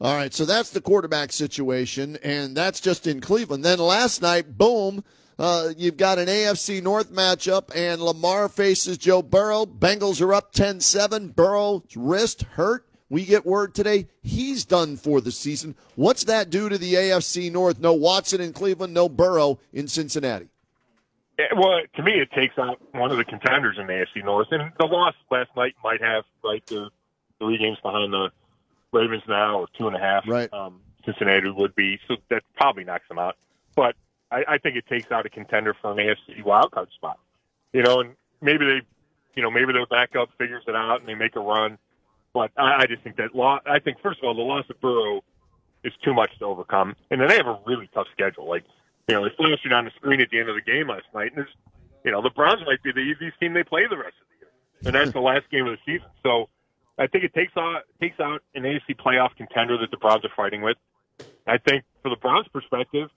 All 0.01 0.15
right, 0.15 0.33
so 0.33 0.45
that's 0.47 0.71
the 0.71 0.81
quarterback 0.81 1.31
situation, 1.33 2.17
and 2.23 2.57
that's 2.57 2.81
just 2.81 3.07
in 3.07 3.21
Cleveland. 3.21 3.65
Then 3.65 3.79
last 3.79 4.23
night, 4.23 4.57
boom, 4.57 5.05
uh, 5.41 5.71
you've 5.77 5.97
got 5.97 6.19
an 6.19 6.29
AFC 6.29 6.83
North 6.83 7.11
matchup, 7.11 7.75
and 7.75 8.03
Lamar 8.03 8.51
faces 8.51 8.99
Joe 8.99 9.23
Burrow. 9.23 9.65
Bengals 9.65 10.21
are 10.21 10.35
up 10.35 10.53
10 10.53 10.81
7. 10.81 11.29
Burrow's 11.29 11.97
wrist 11.97 12.43
hurt. 12.43 12.87
We 13.09 13.25
get 13.25 13.47
word 13.47 13.75
today 13.75 14.07
he's 14.23 14.67
done 14.67 14.99
for 14.99 15.21
the 15.23 15.33
season. 15.33 15.75
What's 15.97 16.25
that 16.25 16.51
do 16.51 16.69
to 16.69 16.77
the 16.77 16.95
AFC 16.95 17.51
North? 17.51 17.81
No 17.81 17.95
Watson 17.95 18.41
in 18.43 18.53
Cleveland, 18.53 18.93
no 18.93 19.09
Burrow 19.09 19.59
in 19.73 19.89
Cincinnati. 19.89 20.49
Well, 21.57 21.81
to 21.97 22.03
me, 22.03 22.13
it 22.21 22.31
takes 22.33 22.59
out 22.59 22.79
one 22.93 23.11
of 23.11 23.17
the 23.17 23.25
contenders 23.25 23.79
in 23.81 23.87
the 23.87 23.95
AFC 23.95 24.23
North, 24.23 24.49
and 24.51 24.71
the 24.79 24.85
loss 24.85 25.15
last 25.31 25.49
night 25.57 25.75
might 25.83 26.03
have 26.03 26.25
like 26.45 26.67
the 26.67 26.91
three 27.39 27.57
games 27.57 27.79
behind 27.83 28.13
the 28.13 28.29
Ravens 28.93 29.23
now, 29.27 29.61
or 29.61 29.69
two 29.79 29.87
and 29.87 29.97
a 29.97 30.01
half. 30.01 30.29
Right. 30.29 30.53
Um, 30.53 30.83
Cincinnati 31.07 31.51
would 31.51 31.75
be 31.75 31.99
so 32.07 32.17
that 32.29 32.43
probably 32.57 32.85
knocks 32.85 33.09
them 33.09 33.19
out. 33.19 33.37
But 33.75 33.97
I, 34.31 34.45
I 34.49 34.59
think 34.59 34.77
it 34.77 34.87
takes 34.87 35.11
out 35.11 35.27
a 35.27 35.31
contender 35.31 35.75
for 35.81 35.93
an 35.93 35.99
AFC 35.99 36.43
wildcard 36.45 36.93
spot. 36.93 37.19
You 37.73 37.83
know, 37.83 38.01
and 38.01 38.15
maybe 38.41 38.65
they, 38.65 38.81
you 39.35 39.43
know, 39.43 39.51
maybe 39.51 39.73
their 39.73 39.87
backup 39.87 40.31
figures 40.39 40.65
it 40.67 40.75
out 40.75 41.01
and 41.01 41.09
they 41.09 41.15
make 41.15 41.37
a 41.37 41.41
run. 41.41 41.79
But 42.33 42.51
I, 42.57 42.83
I 42.83 42.87
just 42.87 43.03
think 43.03 43.17
that 43.17 43.35
loss. 43.35 43.63
I 43.67 43.79
think 43.79 43.99
first 44.03 44.21
of 44.21 44.25
all, 44.25 44.35
the 44.35 44.43
loss 44.43 44.65
of 44.71 44.81
Burrow 44.81 45.23
is 45.83 45.93
too 46.05 46.15
much 46.15 46.31
to 46.39 46.45
overcome, 46.45 46.95
and 47.11 47.21
then 47.21 47.29
they 47.29 47.37
have 47.37 47.47
a 47.47 47.59
really 47.67 47.89
tough 47.93 48.07
schedule. 48.13 48.49
Like, 48.49 48.65
you 49.09 49.15
know, 49.15 49.25
they 49.25 49.35
flashed 49.37 49.65
it 49.65 49.73
on 49.73 49.87
the 49.87 49.91
screen 49.97 50.21
at 50.21 50.31
the 50.31 50.39
end 50.39 50.49
of 50.49 50.55
the 50.55 50.61
game 50.61 50.89
last 50.89 51.07
night, 51.15 51.33
and 51.33 51.39
there's, 51.39 51.55
you 52.05 52.13
know, 52.13 52.23
the 52.23 52.31
Browns 52.31 52.61
might 52.67 52.83
be 52.83 52.93
the 52.93 53.01
easiest 53.01 53.41
team 53.41 53.55
they 53.55 53.65
play 53.65 53.87
the 53.89 53.97
rest 53.97 54.15
of 54.21 54.27
the 54.29 54.37
year, 54.39 54.51
and 54.85 54.95
that's 54.95 55.13
the 55.13 55.21
last 55.21 55.51
game 55.51 55.67
of 55.67 55.73
the 55.73 55.79
season. 55.85 56.09
So, 56.23 56.49
I 56.99 57.07
think 57.07 57.25
it 57.25 57.35
takes 57.35 57.57
out 57.57 57.83
takes 58.01 58.21
out 58.21 58.43
an 58.55 58.63
AFC 58.63 58.97
playoff 58.97 59.35
contender 59.37 59.79
that 59.79 59.91
the 59.91 59.97
Browns 59.97 60.25
are 60.25 60.31
fighting 60.37 60.63
with. 60.63 60.77
I 61.47 61.59
think 61.59 61.85
for 62.03 62.11
the 62.11 62.17
Browns' 62.17 62.47
perspective, 62.53 63.09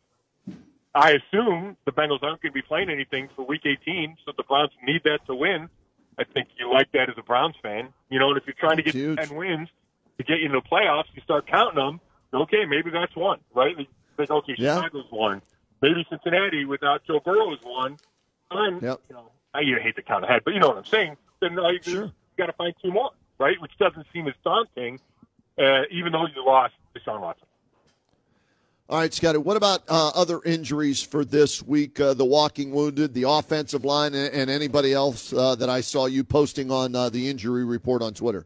I 0.96 1.12
assume 1.12 1.76
the 1.86 1.92
Bengals 1.92 2.22
aren't 2.22 2.42
going 2.42 2.52
to 2.52 2.52
be 2.52 2.62
playing 2.62 2.90
anything 2.90 3.30
for 3.36 3.44
Week 3.46 3.62
18, 3.66 4.18
so 4.26 4.32
the 4.38 4.44
Browns 4.44 4.72
need 4.86 5.02
that 5.06 5.26
to 5.28 5.36
win. 5.36 5.70
I 6.20 6.24
think 6.24 6.50
you 6.60 6.72
like 6.72 6.92
that 6.92 7.10
as 7.10 7.16
a 7.18 7.24
Browns 7.24 7.56
fan, 7.64 7.90
you 8.10 8.20
know. 8.20 8.30
And 8.30 8.38
if 8.38 8.44
you're 8.46 8.56
trying 8.60 8.78
to 8.78 8.84
get 8.84 8.94
Huge. 8.94 9.18
ten 9.18 9.36
wins 9.36 9.70
to 10.20 10.24
get 10.24 10.40
you 10.40 10.46
into 10.46 10.60
the 10.62 10.68
playoffs, 10.70 11.06
you 11.16 11.22
start 11.24 11.48
counting 11.48 11.76
them. 11.76 12.00
Okay, 12.34 12.66
maybe 12.66 12.92
that's 12.92 13.16
one, 13.16 13.40
right? 13.56 13.78
You 13.78 13.86
think, 14.18 14.30
okay, 14.30 14.54
Yeah. 14.58 14.76
Chicago's 14.76 15.06
one. 15.10 15.42
Maybe 15.82 16.06
Cincinnati 16.10 16.66
without 16.66 17.04
Joe 17.06 17.20
Burrow 17.20 17.52
is 17.54 17.60
one. 17.64 17.98
And, 18.52 18.82
Yep. 18.82 19.02
you 19.10 19.16
know, 19.16 19.32
I 19.56 19.62
you 19.62 19.78
hate 19.82 19.96
to 19.96 20.04
count 20.04 20.24
ahead, 20.24 20.44
but 20.46 20.54
you 20.54 20.60
know 20.60 20.68
what 20.70 20.78
I'm 20.78 20.86
saying. 20.86 21.18
Then 21.42 21.58
uh, 21.58 21.70
you 21.70 21.82
Sure. 21.82 22.12
got 22.38 22.46
to 22.48 22.54
find 22.54 22.74
two 22.84 22.92
more, 22.92 23.10
right? 23.40 23.60
Which 23.60 23.76
doesn't 23.80 24.06
seem 24.14 24.28
as 24.28 24.36
daunting, 24.44 25.00
uh, 25.60 25.82
even 25.90 26.12
though 26.12 26.28
you 26.28 26.46
lost 26.46 26.76
Deshaun 26.96 27.22
Watson. 27.22 27.48
All 28.94 29.00
right, 29.00 29.12
Scotty. 29.12 29.40
What 29.40 29.58
about 29.58 29.82
uh, 29.90 30.10
other 30.14 30.40
injuries 30.46 31.02
for 31.02 31.26
this 31.26 31.64
week? 31.64 32.00
Uh, 32.00 32.14
the 32.14 32.26
walking 32.26 32.70
wounded, 32.72 33.16
the 33.16 33.28
offensive 33.28 33.84
line, 33.84 34.14
and, 34.14 34.32
and 34.32 34.52
anybody 34.52 34.94
else 34.94 35.34
uh, 35.34 35.56
that 35.56 35.68
I 35.68 35.82
saw 35.82 36.06
you 36.06 36.24
posting 36.24 36.70
on 36.70 36.96
uh, 36.96 37.10
the 37.10 37.28
injury 37.28 37.66
report 37.66 38.04
on 38.04 38.14
Twitter. 38.14 38.46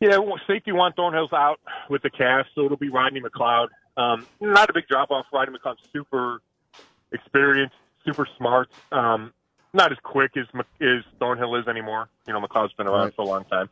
Yeah, 0.00 0.16
well, 0.16 0.40
safety 0.46 0.72
Juan 0.72 0.94
Thornhill's 0.94 1.34
out 1.34 1.60
with 1.90 2.00
the 2.00 2.08
calf, 2.08 2.46
so 2.54 2.64
it'll 2.64 2.78
be 2.78 2.88
Rodney 2.88 3.20
McLeod. 3.20 3.68
Um, 3.98 4.26
not 4.40 4.70
a 4.70 4.72
big 4.72 4.88
drop 4.88 5.10
off. 5.10 5.26
Rodney 5.30 5.58
McLeod's 5.58 5.82
super 5.92 6.40
experienced, 7.12 7.76
super 8.06 8.26
smart. 8.38 8.70
Um, 8.90 9.34
not 9.74 9.92
as 9.92 9.98
quick 10.02 10.30
as 10.38 10.46
as 10.80 11.04
Thornhill 11.18 11.56
is 11.56 11.68
anymore. 11.68 12.08
You 12.26 12.32
know, 12.32 12.40
McLeod's 12.40 12.72
been 12.72 12.86
around 12.86 13.04
Right. 13.04 13.14
for 13.16 13.20
a 13.20 13.26
long 13.26 13.44
time. 13.44 13.68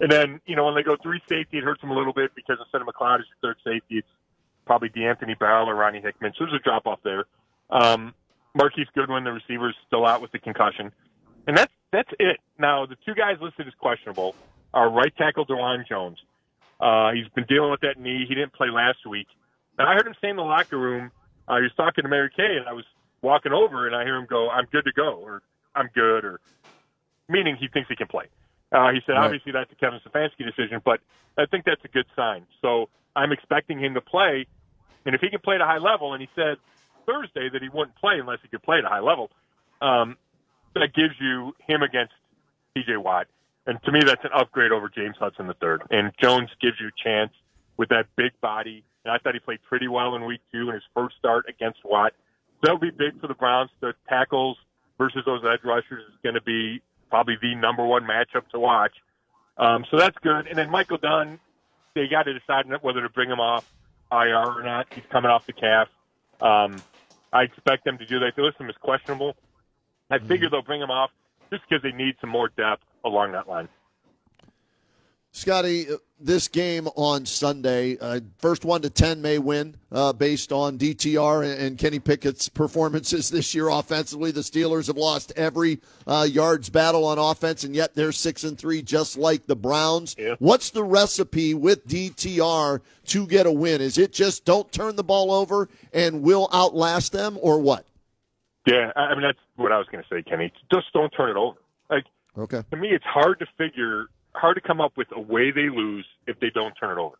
And 0.00 0.10
then, 0.10 0.40
you 0.44 0.56
know, 0.56 0.64
when 0.64 0.74
they 0.74 0.82
go 0.82 0.96
three 1.00 1.22
safety, 1.28 1.58
it 1.58 1.62
hurts 1.62 1.82
them 1.82 1.90
a 1.92 1.94
little 1.94 2.12
bit 2.14 2.34
because 2.34 2.56
instead 2.60 2.80
of 2.80 2.88
McLeod 2.88 3.20
as 3.20 3.26
your 3.28 3.54
third 3.54 3.58
safety, 3.62 3.98
it's 3.98 4.08
probably 4.70 4.88
DeAnthony 4.90 5.36
Barrell 5.36 5.68
or 5.68 5.74
Ronnie 5.74 6.00
Hickman. 6.00 6.32
So 6.38 6.44
there's 6.44 6.60
a 6.60 6.62
drop 6.62 6.86
off 6.86 7.00
there. 7.02 7.24
Um, 7.70 8.14
Marquise 8.54 8.86
Goodwin, 8.94 9.24
the 9.24 9.32
receiver, 9.32 9.70
is 9.70 9.74
still 9.88 10.06
out 10.06 10.22
with 10.22 10.30
the 10.30 10.38
concussion. 10.38 10.92
And 11.48 11.56
that's 11.56 11.72
that's 11.90 12.10
it. 12.20 12.38
Now 12.56 12.86
the 12.86 12.94
two 13.04 13.14
guys 13.16 13.38
listed 13.40 13.66
as 13.66 13.74
questionable 13.80 14.36
are 14.72 14.88
right 14.88 15.12
tackle 15.16 15.44
Dawand 15.44 15.88
Jones. 15.88 16.18
Uh, 16.78 17.10
he's 17.10 17.26
been 17.34 17.46
dealing 17.48 17.72
with 17.72 17.80
that 17.80 17.98
knee. 17.98 18.26
He 18.28 18.34
didn't 18.36 18.52
play 18.52 18.68
last 18.70 18.98
week. 19.08 19.26
And 19.76 19.88
I 19.88 19.94
heard 19.94 20.06
him 20.06 20.14
say 20.20 20.28
in 20.30 20.36
the 20.36 20.42
locker 20.42 20.78
room, 20.78 21.10
uh, 21.48 21.56
he 21.56 21.62
was 21.62 21.72
talking 21.76 22.02
to 22.04 22.08
Mary 22.08 22.30
Kay, 22.36 22.56
and 22.60 22.68
I 22.68 22.72
was 22.72 22.84
walking 23.22 23.50
over, 23.52 23.88
and 23.88 23.96
I 23.96 24.04
hear 24.04 24.14
him 24.14 24.26
go, 24.30 24.50
"I'm 24.50 24.66
good 24.66 24.84
to 24.84 24.92
go," 24.92 25.14
or 25.14 25.42
"I'm 25.74 25.90
good," 25.92 26.24
or 26.24 26.38
meaning 27.28 27.56
he 27.56 27.66
thinks 27.66 27.88
he 27.88 27.96
can 27.96 28.06
play. 28.06 28.26
Uh, 28.70 28.92
he 28.92 29.00
said, 29.04 29.14
Right. 29.14 29.24
obviously 29.24 29.50
that's 29.50 29.72
a 29.72 29.74
Kevin 29.74 29.98
Stefanski 29.98 30.46
decision, 30.46 30.80
but 30.84 31.00
I 31.36 31.46
think 31.46 31.64
that's 31.64 31.84
a 31.84 31.88
good 31.88 32.06
sign. 32.14 32.46
So 32.62 32.88
I'm 33.16 33.32
expecting 33.32 33.80
him 33.80 33.94
to 33.94 34.00
play, 34.00 34.46
and 35.06 35.14
if 35.14 35.20
he 35.20 35.30
can 35.30 35.40
play 35.40 35.54
at 35.56 35.60
a 35.60 35.66
high 35.66 35.78
level, 35.78 36.12
and 36.12 36.20
he 36.20 36.28
said 36.34 36.56
Thursday 37.06 37.48
that 37.52 37.62
he 37.62 37.68
wouldn't 37.68 37.96
play 37.96 38.18
unless 38.18 38.38
he 38.42 38.48
could 38.48 38.62
play 38.62 38.78
at 38.78 38.84
a 38.84 38.88
high 38.88 39.00
level, 39.00 39.30
um, 39.80 40.16
that 40.74 40.94
gives 40.94 41.14
you 41.20 41.54
him 41.66 41.82
against 41.82 42.12
T.J. 42.74 42.96
Watt, 42.98 43.26
and 43.66 43.82
to 43.82 43.92
me 43.92 44.00
that's 44.04 44.24
an 44.24 44.30
upgrade 44.34 44.72
over 44.72 44.88
James 44.88 45.16
Hudson 45.18 45.46
the 45.46 45.54
third. 45.54 45.82
And 45.90 46.12
Jones 46.20 46.50
gives 46.60 46.76
you 46.80 46.88
a 46.88 47.02
chance 47.02 47.32
with 47.76 47.88
that 47.88 48.06
big 48.16 48.32
body, 48.40 48.84
and 49.04 49.12
I 49.12 49.18
thought 49.18 49.34
he 49.34 49.40
played 49.40 49.60
pretty 49.68 49.88
well 49.88 50.14
in 50.14 50.24
Week 50.24 50.40
Two 50.52 50.68
in 50.68 50.74
his 50.74 50.84
first 50.94 51.16
start 51.18 51.46
against 51.48 51.80
Watt. 51.84 52.12
That'll 52.62 52.78
be 52.78 52.90
big 52.90 53.20
for 53.20 53.26
the 53.26 53.34
Browns. 53.34 53.70
The 53.80 53.94
tackles 54.08 54.58
versus 54.98 55.22
those 55.24 55.42
edge 55.44 55.64
rushers 55.64 56.04
is 56.08 56.14
going 56.22 56.34
to 56.34 56.42
be 56.42 56.82
probably 57.08 57.36
the 57.40 57.54
number 57.54 57.84
one 57.84 58.04
matchup 58.04 58.48
to 58.50 58.60
watch. 58.60 58.92
Um, 59.56 59.84
so 59.90 59.96
that's 59.96 60.16
good. 60.22 60.46
And 60.46 60.58
then 60.58 60.70
Michael 60.70 60.98
Dunn, 60.98 61.40
they 61.94 62.06
got 62.06 62.24
to 62.24 62.38
decide 62.38 62.66
whether 62.82 63.00
to 63.00 63.08
bring 63.08 63.30
him 63.30 63.40
off 63.40 63.64
IR 64.12 64.58
or 64.58 64.62
not. 64.62 64.86
He's 64.94 65.04
coming 65.10 65.30
off 65.30 65.42
the 65.46 65.52
calf. 65.52 65.88
Um, 66.40 66.82
I 67.32 67.42
expect 67.42 67.84
them 67.84 67.98
to 67.98 68.06
do 68.06 68.18
that. 68.20 68.32
They 68.36 68.42
list 68.42 68.60
him 68.60 68.68
as 68.68 68.76
questionable. 68.80 69.34
I 70.10 70.18
figure 70.18 70.50
they'll 70.50 70.62
bring 70.62 70.80
him 70.80 70.90
off 70.90 71.10
just 71.52 71.62
because 71.68 71.82
they 71.82 71.92
need 71.92 72.16
some 72.20 72.30
more 72.30 72.48
depth 72.56 72.82
along 73.04 73.32
that 73.32 73.48
line. 73.48 73.68
Scotty, 75.32 75.88
uh, 75.88 75.96
this 76.18 76.48
game 76.48 76.88
on 76.96 77.24
Sunday, 77.24 77.96
uh, 77.98 78.20
first 78.38 78.64
one 78.64 78.82
to 78.82 78.90
ten 78.90 79.22
may 79.22 79.38
win 79.38 79.76
uh, 79.92 80.12
based 80.12 80.50
on 80.52 80.76
DTR 80.76 81.44
and, 81.48 81.62
and 81.62 81.78
Kenny 81.78 82.00
Pickett's 82.00 82.48
performances 82.48 83.30
this 83.30 83.54
year 83.54 83.68
offensively. 83.68 84.32
The 84.32 84.40
Steelers 84.40 84.88
have 84.88 84.96
lost 84.96 85.32
every 85.36 85.80
uh, 86.06 86.26
yards 86.28 86.68
battle 86.68 87.04
on 87.06 87.18
offense, 87.18 87.62
and 87.62 87.76
yet 87.76 87.94
they're 87.94 88.10
six 88.12 88.42
and 88.42 88.58
three, 88.58 88.82
just 88.82 89.16
like 89.16 89.46
the 89.46 89.54
Browns. 89.56 90.16
Yeah. 90.18 90.34
What's 90.40 90.70
the 90.70 90.82
recipe 90.84 91.54
with 91.54 91.86
DTR 91.86 92.80
to 93.06 93.26
get 93.28 93.46
a 93.46 93.52
win? 93.52 93.80
Is 93.80 93.98
it 93.98 94.12
just 94.12 94.44
don't 94.44 94.70
turn 94.72 94.96
the 94.96 95.04
ball 95.04 95.30
over 95.32 95.68
and 95.92 96.22
we'll 96.22 96.48
outlast 96.52 97.12
them, 97.12 97.38
or 97.40 97.60
what? 97.60 97.86
Yeah, 98.66 98.90
I 98.96 99.00
I 99.00 99.12
mean 99.14 99.22
that's 99.22 99.38
what 99.56 99.70
I 99.72 99.78
was 99.78 99.86
going 99.90 100.02
to 100.02 100.08
say, 100.12 100.22
Kenny. 100.22 100.52
Just 100.72 100.92
don't 100.92 101.10
turn 101.10 101.30
it 101.30 101.36
over. 101.36 101.56
Like 101.88 102.04
Okay. 102.36 102.62
to 102.70 102.76
me, 102.76 102.88
it's 102.88 103.04
hard 103.04 103.38
to 103.38 103.46
figure, 103.56 104.06
hard 104.34 104.56
to 104.56 104.60
come 104.60 104.80
up 104.80 104.96
with 104.96 105.08
a 105.12 105.20
way 105.20 105.50
they 105.50 105.68
lose 105.68 106.06
if 106.26 106.38
they 106.40 106.50
don't 106.50 106.74
turn 106.74 106.96
it 106.96 107.00
over. 107.00 107.16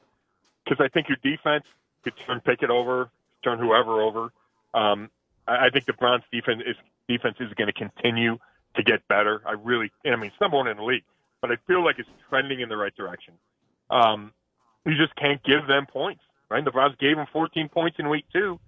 Because 0.64 0.84
I 0.84 0.88
think 0.88 1.08
your 1.08 1.18
defense 1.22 1.64
could 2.04 2.14
turn 2.26 2.40
Pickett 2.40 2.70
over, 2.70 3.10
turn 3.42 3.58
whoever 3.58 4.00
over. 4.00 4.32
Um, 4.74 5.10
I, 5.46 5.66
I 5.66 5.70
think 5.70 5.86
the 5.86 5.92
Browns' 5.92 6.22
defense 6.32 6.62
is 6.66 6.76
defense 7.08 7.36
is 7.40 7.52
going 7.54 7.66
to 7.66 7.72
continue 7.72 8.38
to 8.76 8.82
get 8.82 9.06
better. 9.08 9.42
I 9.44 9.52
really, 9.52 9.90
I 10.04 10.14
mean, 10.16 10.26
it's 10.26 10.40
number 10.40 10.56
one 10.56 10.68
in 10.68 10.76
the 10.76 10.84
league, 10.84 11.04
but 11.40 11.50
I 11.50 11.56
feel 11.66 11.84
like 11.84 11.98
it's 11.98 12.08
trending 12.28 12.60
in 12.60 12.68
the 12.68 12.76
right 12.76 12.94
direction. 12.94 13.34
Um, 13.90 14.32
you 14.86 14.96
just 14.96 15.14
can't 15.16 15.42
give 15.42 15.66
them 15.66 15.86
points, 15.86 16.22
right? 16.48 16.64
The 16.64 16.70
Browns 16.70 16.94
gave 17.00 17.16
them 17.16 17.26
14 17.32 17.68
points 17.68 17.96
in 17.98 18.08
week 18.08 18.26
two. 18.32 18.60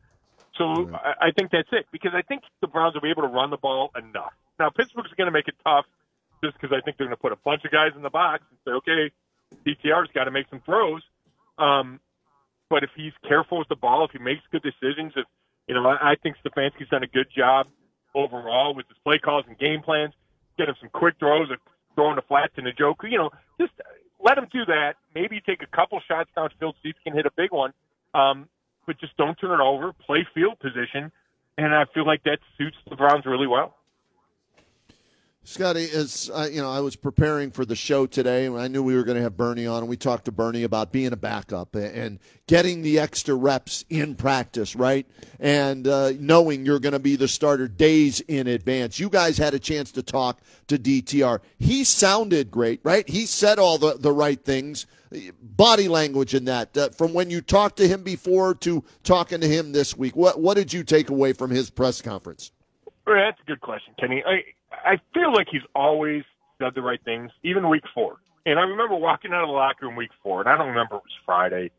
So 0.58 0.90
I, 0.92 1.28
I 1.28 1.30
think 1.30 1.50
that's 1.50 1.68
it 1.72 1.87
because 1.92 2.12
I 2.14 2.22
think 2.22 2.42
the 2.61 2.66
Browns 2.66 2.94
will 2.94 3.00
be 3.00 3.11
able 3.11 3.22
to 3.22 3.28
run 3.28 3.50
the 3.50 3.56
ball 3.56 3.90
enough. 3.96 4.32
Now 4.58 4.70
Pittsburgh's 4.70 5.11
going 5.16 5.26
to 5.26 5.32
make 5.32 5.49
it 5.49 5.54
tough 5.64 5.87
just 6.42 6.58
because 6.61 6.76
I 6.76 6.80
think 6.80 6.96
they're 6.96 7.06
going 7.06 7.16
to 7.16 7.20
put 7.20 7.32
a 7.32 7.37
bunch 7.44 7.64
of 7.64 7.70
guys 7.70 7.92
in 7.94 8.02
the 8.02 8.11
box 8.11 8.42
and 8.50 8.58
say, 8.64 8.72
okay, 8.72 9.11
DTR's 9.66 10.11
got 10.14 10.25
to 10.25 10.30
make 10.30 10.46
some 10.50 10.61
throws. 10.61 11.02
Um, 11.58 12.00
but 12.68 12.82
if 12.82 12.90
he's 12.96 13.12
careful 13.28 13.58
with 13.58 13.68
the 13.68 13.76
ball, 13.76 14.04
if 14.04 14.11
he 14.12 14.18
makes 14.18 14.42
good 14.50 14.62
decisions, 14.62 15.12
if 15.16 15.26
you 15.68 15.75
know, 15.75 15.87
I, 15.87 16.12
I 16.12 16.14
think 16.22 16.37
Stefanski's 16.44 16.88
done 16.88 17.02
a 17.02 17.06
good 17.06 17.28
job 17.34 17.66
overall 18.14 18.75
with 18.75 18.88
his 18.88 18.96
play 19.04 19.18
calls 19.18 19.44
and 19.46 19.58
game 19.58 19.82
plans. 19.82 20.14
Get 20.58 20.68
him 20.68 20.75
some 20.80 20.90
quick 20.90 21.14
throws, 21.18 21.50
or 21.50 21.56
throwing 21.94 22.16
the 22.16 22.22
flat 22.22 22.54
to 22.56 22.62
Njoku. 22.62 23.11
You 23.11 23.18
know, 23.18 23.30
just 23.61 23.72
let 24.22 24.38
him 24.38 24.49
do 24.52 24.64
that. 24.66 24.94
Maybe 25.14 25.40
take 25.40 25.62
a 25.62 25.66
couple 25.66 26.00
shots 26.06 26.30
downfield, 26.37 26.75
see 26.82 26.90
if 26.90 26.96
he 27.02 27.11
can 27.11 27.14
hit 27.14 27.26
a 27.26 27.30
big 27.37 27.52
one. 27.52 27.72
Um, 28.14 28.49
but 28.87 28.99
just 28.99 29.16
don't 29.16 29.37
turn 29.37 29.52
it 29.52 29.62
over. 29.62 29.92
Play 29.92 30.26
field 30.34 30.58
position, 30.58 31.12
and 31.56 31.75
I 31.75 31.84
feel 31.94 32.06
like 32.06 32.25
that 32.25 32.38
suits 32.58 32.76
the 32.88 32.96
Browns 32.96 33.25
really 33.25 33.46
well. 33.46 33.76
Scotty, 35.44 35.88
as 35.90 36.30
uh, 36.32 36.49
you 36.50 36.62
know, 36.62 36.70
I 36.70 36.78
was 36.80 36.94
preparing 36.94 37.50
for 37.50 37.64
the 37.64 37.75
show 37.75 38.06
today, 38.06 38.46
and 38.46 38.56
I 38.56 38.68
knew 38.68 38.80
we 38.80 38.94
were 38.94 39.02
going 39.02 39.16
to 39.16 39.22
have 39.22 39.37
Bernie 39.37 39.66
on, 39.66 39.78
and 39.78 39.88
we 39.88 39.96
talked 39.96 40.26
to 40.26 40.32
Bernie 40.32 40.62
about 40.62 40.92
being 40.92 41.12
a 41.12 41.16
backup 41.16 41.75
and- 41.75 42.20
getting 42.46 42.82
the 42.82 43.00
extra 43.00 43.34
reps 43.34 43.84
in 43.90 44.14
practice, 44.14 44.76
right? 44.76 45.04
And 45.40 45.88
uh, 45.88 46.12
knowing 46.18 46.64
you're 46.64 46.78
going 46.78 46.92
to 46.92 47.00
be 47.00 47.16
the 47.16 47.26
starter 47.26 47.66
days 47.66 48.20
in 48.20 48.46
advance. 48.46 49.00
You 49.00 49.08
guys 49.08 49.37
had 49.37 49.52
a 49.52 49.58
chance 49.58 49.90
to 49.92 50.02
talk 50.02 50.40
to 50.68 50.78
DTR. 50.78 51.40
He 51.58 51.82
sounded 51.82 52.50
great, 52.50 52.80
right? 52.84 53.08
He 53.08 53.26
said 53.26 53.58
all 53.58 53.78
the, 53.78 53.96
the 53.99 54.12
right 54.12 54.42
things. 54.42 54.87
Body 55.42 55.88
language 55.88 56.34
in 56.34 56.46
that, 56.46 56.76
uh, 56.76 56.88
from 56.90 57.12
when 57.12 57.28
you 57.30 57.42
talked 57.42 57.76
to 57.76 57.88
him 57.88 58.02
before 58.02 58.54
to 58.56 58.82
talking 59.02 59.40
to 59.42 59.49
him 59.49 59.72
this 59.72 59.94
week. 59.94 60.16
What 60.16 60.40
what 60.40 60.54
did 60.54 60.72
you 60.72 60.84
take 60.84 61.11
away 61.11 61.34
from 61.34 61.50
his 61.50 61.68
press 61.68 62.00
conference? 62.00 62.50
That's 63.04 63.38
a 63.38 63.44
good 63.44 63.61
question, 63.61 63.92
Kenny. 64.00 64.22
I 64.26 64.42
I 64.84 65.00
feel 65.14 65.32
like 65.32 65.48
he's 65.50 65.62
always 65.74 66.24
said 66.60 66.74
the 66.74 66.82
right 66.82 67.02
things, 67.04 67.30
even 67.42 67.68
week 67.68 67.84
four. 67.94 68.16
And 68.44 68.58
I 68.58 68.62
remember 68.62 68.96
walking 68.96 69.32
out 69.32 69.42
of 69.42 69.48
the 69.48 69.52
locker 69.52 69.86
room 69.86 69.96
week 69.96 70.10
four, 70.22 70.40
and 70.40 70.48
I 70.48 70.56
don't 70.56 70.68
remember 70.68 70.96
it 70.96 71.02
was 71.04 71.18
Friday. 71.24 71.70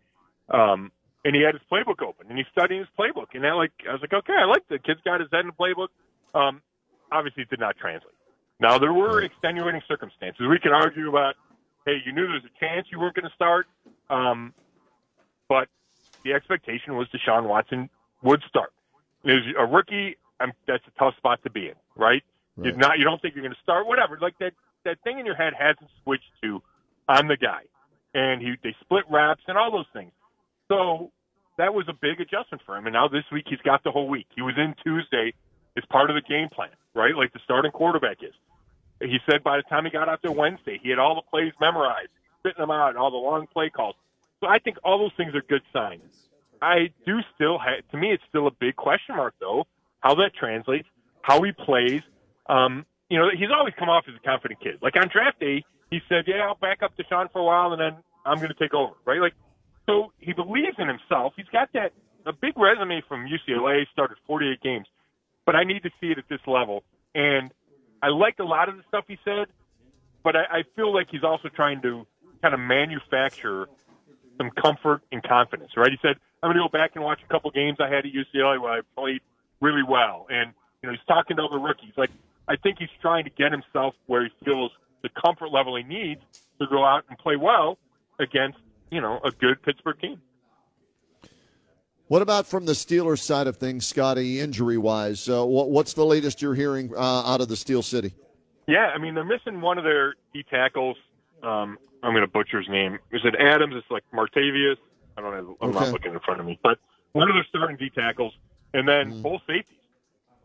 Um, 0.50 0.92
and 1.26 1.36
he 1.36 1.42
had 1.42 1.56
his 1.56 1.64
playbook 1.72 2.02
open, 2.02 2.28
and 2.30 2.38
he's 2.38 2.48
studying 2.52 2.82
his 2.82 2.90
playbook. 2.98 3.28
And 3.34 3.46
I 3.46 3.54
like, 3.54 3.72
I 3.88 3.94
was 3.94 4.02
like, 4.02 4.14
okay, 4.14 4.34
I 4.34 4.46
like 4.46 4.68
the 4.70 4.80
kid's 4.80 5.02
got 5.06 5.20
his 5.20 5.30
head 5.32 5.42
in 5.42 5.48
the 5.48 5.54
playbook. 5.54 5.90
Um, 6.38 6.62
obviously, 7.12 7.44
it 7.44 7.50
did 7.50 7.60
not 7.60 7.78
translate. 7.78 8.14
Now 8.60 8.78
there 8.78 8.94
were 8.94 9.22
extenuating 9.22 9.82
circumstances. 9.88 10.46
We 10.50 10.60
could 10.60 10.72
argue 10.72 11.10
about, 11.10 11.36
hey, 11.86 11.98
you 12.06 12.14
knew 12.14 12.24
there 12.24 12.36
was 12.36 12.44
a 12.46 12.60
chance 12.60 12.88
you 12.92 13.00
weren't 13.00 13.16
going 13.16 13.28
to 13.28 13.36
start, 13.36 13.68
um, 14.10 14.54
but 15.50 15.68
the 16.24 16.34
expectation 16.34 16.96
was 16.96 17.08
Deshaun 17.10 17.44
Watson 17.44 17.90
would 18.22 18.42
start. 18.48 18.72
As 19.26 19.40
a 19.58 19.66
rookie, 19.66 20.18
um, 20.40 20.54
that's 20.68 20.84
a 20.88 21.00
tough 21.00 21.16
spot 21.18 21.42
to 21.44 21.50
be 21.50 21.68
in, 21.68 21.76
right? 21.96 22.24
You're 22.62 22.76
not, 22.76 23.00
you 23.00 23.04
don't 23.04 23.22
think 23.22 23.36
you're 23.36 23.44
going 23.44 23.56
to 23.56 23.62
start, 23.62 23.88
whatever. 23.88 24.18
Like 24.22 24.38
that, 24.40 24.54
that 24.86 24.98
thing 25.04 25.20
in 25.20 25.26
your 25.26 25.36
head 25.36 25.54
hasn't 25.58 25.90
switched 26.04 26.30
to, 26.44 26.62
I'm 27.08 27.28
the 27.28 27.38
guy, 27.38 27.64
and 28.14 28.42
he 28.42 28.56
they 28.64 28.76
split 28.82 29.06
reps 29.10 29.42
and 29.48 29.58
all 29.58 29.72
those 29.72 29.88
things. 29.92 30.12
So 30.68 31.12
that 31.58 31.74
was 31.74 31.86
a 31.88 31.94
big 31.94 32.22
adjustment 32.22 32.62
for 32.66 32.78
him. 32.78 32.86
And 32.86 32.94
now 32.94 33.08
this 33.08 33.24
week 33.32 33.46
he's 33.48 33.62
got 33.62 33.84
the 33.84 33.92
whole 33.92 34.08
week. 34.08 34.28
He 34.36 34.42
was 34.42 34.56
in 34.58 34.76
Tuesday 34.84 35.34
as 35.78 35.84
part 35.90 36.10
of 36.10 36.16
the 36.16 36.22
game 36.22 36.50
plan, 36.50 36.70
right? 36.94 37.16
Like 37.16 37.34
the 37.34 37.40
starting 37.44 37.72
quarterback 37.72 38.18
is. 38.22 38.34
He 39.02 39.18
said 39.30 39.44
by 39.44 39.58
the 39.58 39.64
time 39.64 39.86
he 39.86 39.92
got 39.92 40.08
out 40.08 40.22
there 40.22 40.32
Wednesday, 40.32 40.80
he 40.82 40.90
had 40.90 41.00
all 41.00 41.16
the 41.16 41.22
plays 41.30 41.54
memorized, 41.60 42.10
spitting 42.40 42.62
them 42.62 42.72
out, 42.72 42.90
and 42.90 42.98
all 42.98 43.12
the 43.12 43.18
long 43.18 43.48
play 43.48 43.70
calls. 43.70 43.96
So 44.40 44.48
I 44.48 44.60
think 44.60 44.78
all 44.84 45.00
those 45.00 45.14
things 45.18 45.34
are 45.36 45.42
good 45.42 45.64
signs. 45.74 46.04
I 46.62 46.92
do 47.06 47.20
still 47.36 47.58
have, 47.58 47.88
to 47.92 47.98
me, 47.98 48.12
it's 48.14 48.24
still 48.30 48.48
a 48.48 48.52
big 48.52 48.76
question 48.76 49.16
mark, 49.16 49.34
though, 49.40 49.66
how 50.00 50.16
that 50.16 50.34
translates, 50.34 50.88
how 51.22 51.42
he 51.42 51.52
plays. 51.52 52.02
Um, 52.48 52.86
you 53.10 53.18
know, 53.18 53.30
he's 53.30 53.50
always 53.56 53.74
come 53.78 53.90
off 53.90 54.06
as 54.08 54.16
a 54.16 54.24
confident 54.26 54.60
kid. 54.60 54.80
Like 54.82 54.96
on 54.96 55.10
draft 55.12 55.40
day, 55.40 55.64
he 55.90 56.00
said, 56.10 56.26
yeah, 56.28 56.48
I'll 56.48 56.56
back 56.56 56.82
up 56.82 56.94
Deshaun 56.98 57.32
for 57.32 57.40
a 57.40 57.44
while 57.44 57.72
and 57.72 57.82
then 57.82 57.96
I'm 58.26 58.38
going 58.38 58.50
to 58.50 58.58
take 58.60 58.74
over, 58.74 58.94
right? 59.06 59.22
Like, 59.22 59.34
so 59.86 60.12
he 60.20 60.34
believes 60.34 60.76
in 60.80 60.88
himself. 60.88 61.34
He's 61.36 61.48
got 61.52 61.70
that, 61.74 61.94
a 62.26 62.34
big 62.34 62.58
resume 62.58 63.04
from 63.08 63.28
UCLA, 63.28 63.84
started 63.92 64.18
48 64.26 64.62
games, 64.62 64.88
but 65.46 65.56
I 65.56 65.64
need 65.64 65.84
to 65.84 65.90
see 66.00 66.08
it 66.08 66.18
at 66.18 66.24
this 66.30 66.40
level. 66.48 66.84
And 67.14 67.52
I 68.02 68.10
liked 68.10 68.40
a 68.40 68.46
lot 68.46 68.70
of 68.70 68.78
the 68.78 68.84
stuff 68.88 69.06
he 69.08 69.18
said, 69.24 69.48
but 70.24 70.36
I, 70.36 70.60
I 70.60 70.64
feel 70.76 70.94
like 70.94 71.08
he's 71.12 71.24
also 71.24 71.50
trying 71.50 71.82
to 71.82 72.08
kind 72.42 72.54
of 72.54 72.60
manufacture 72.60 73.68
some 74.38 74.50
comfort 74.52 75.02
and 75.12 75.22
confidence, 75.22 75.72
right? 75.78 75.92
He 75.92 75.98
said, 76.02 76.16
I'm 76.42 76.50
going 76.50 76.58
to 76.58 76.64
go 76.64 76.70
back 76.70 76.92
and 76.96 77.04
watch 77.04 77.20
a 77.24 77.32
couple 77.32 77.52
games 77.52 77.78
I 77.80 77.88
had 77.88 78.06
at 78.06 78.12
UCLA 78.12 78.60
where 78.60 78.72
I 78.72 78.82
played 78.98 79.22
really 79.62 79.84
well. 79.88 80.28
And, 80.30 80.54
you 80.82 80.90
know, 80.90 80.94
he's 80.94 81.06
talking 81.08 81.38
to 81.38 81.44
other 81.44 81.60
rookies. 81.60 81.94
Like, 81.96 82.10
I 82.48 82.56
think 82.58 82.78
he's 82.80 82.90
trying 83.02 83.24
to 83.24 83.30
get 83.30 83.52
himself 83.52 83.96
where 84.08 84.24
he 84.26 84.32
feels 84.44 84.72
the 85.02 85.10
comfort 85.10 85.52
level 85.52 85.76
he 85.76 85.84
needs 85.84 86.22
to 86.60 86.68
go 86.68 86.84
out 86.84 87.04
and 87.10 87.18
play 87.18 87.36
well 87.36 87.78
against, 88.20 88.58
you 88.92 89.02
know, 89.02 89.20
a 89.24 89.32
good 89.32 89.62
Pittsburgh 89.62 90.00
team. 90.00 90.22
What 92.08 92.22
about 92.22 92.46
from 92.46 92.66
the 92.66 92.74
Steelers 92.74 93.20
side 93.20 93.48
of 93.48 93.58
things, 93.58 93.88
Scotty, 93.88 94.40
injury 94.40 94.78
wise? 94.78 95.28
Uh, 95.28 95.46
what, 95.46 95.70
what's 95.70 95.94
the 95.94 96.06
latest 96.06 96.42
you're 96.42 96.54
hearing 96.54 96.94
uh, 96.96 97.24
out 97.26 97.42
of 97.42 97.48
the 97.48 97.56
Steel 97.56 97.82
City? 97.82 98.14
Yeah, 98.68 98.92
I 98.94 98.98
mean, 98.98 99.16
they're 99.16 99.24
missing 99.24 99.62
one 99.62 99.78
of 99.78 99.84
their 99.84 100.16
D 100.34 100.44
tackles. 100.50 100.98
Um, 101.42 101.78
I'm 102.04 102.12
going 102.12 102.22
to 102.22 102.28
butcher 102.28 102.60
his 102.60 102.70
name. 102.70 103.00
Is 103.12 103.22
it 103.24 103.36
Adams? 103.40 103.74
It's 103.76 103.90
like 103.90 104.04
Martavius. 104.14 104.78
I 105.18 105.22
don't 105.22 105.32
know. 105.32 105.58
I'm 105.62 105.70
okay. 105.70 105.80
not 105.80 105.94
looking 105.94 106.14
in 106.14 106.20
front 106.20 106.40
of 106.40 106.46
me, 106.46 106.60
but 106.62 106.78
one 107.14 107.30
of 107.30 107.36
their 107.36 107.46
starting 107.50 107.78
D 107.78 107.90
tackles, 107.90 108.34
and 108.74 108.88
then 108.88 109.14
mm. 109.14 109.22
both 109.22 109.42
safeties. 109.48 109.78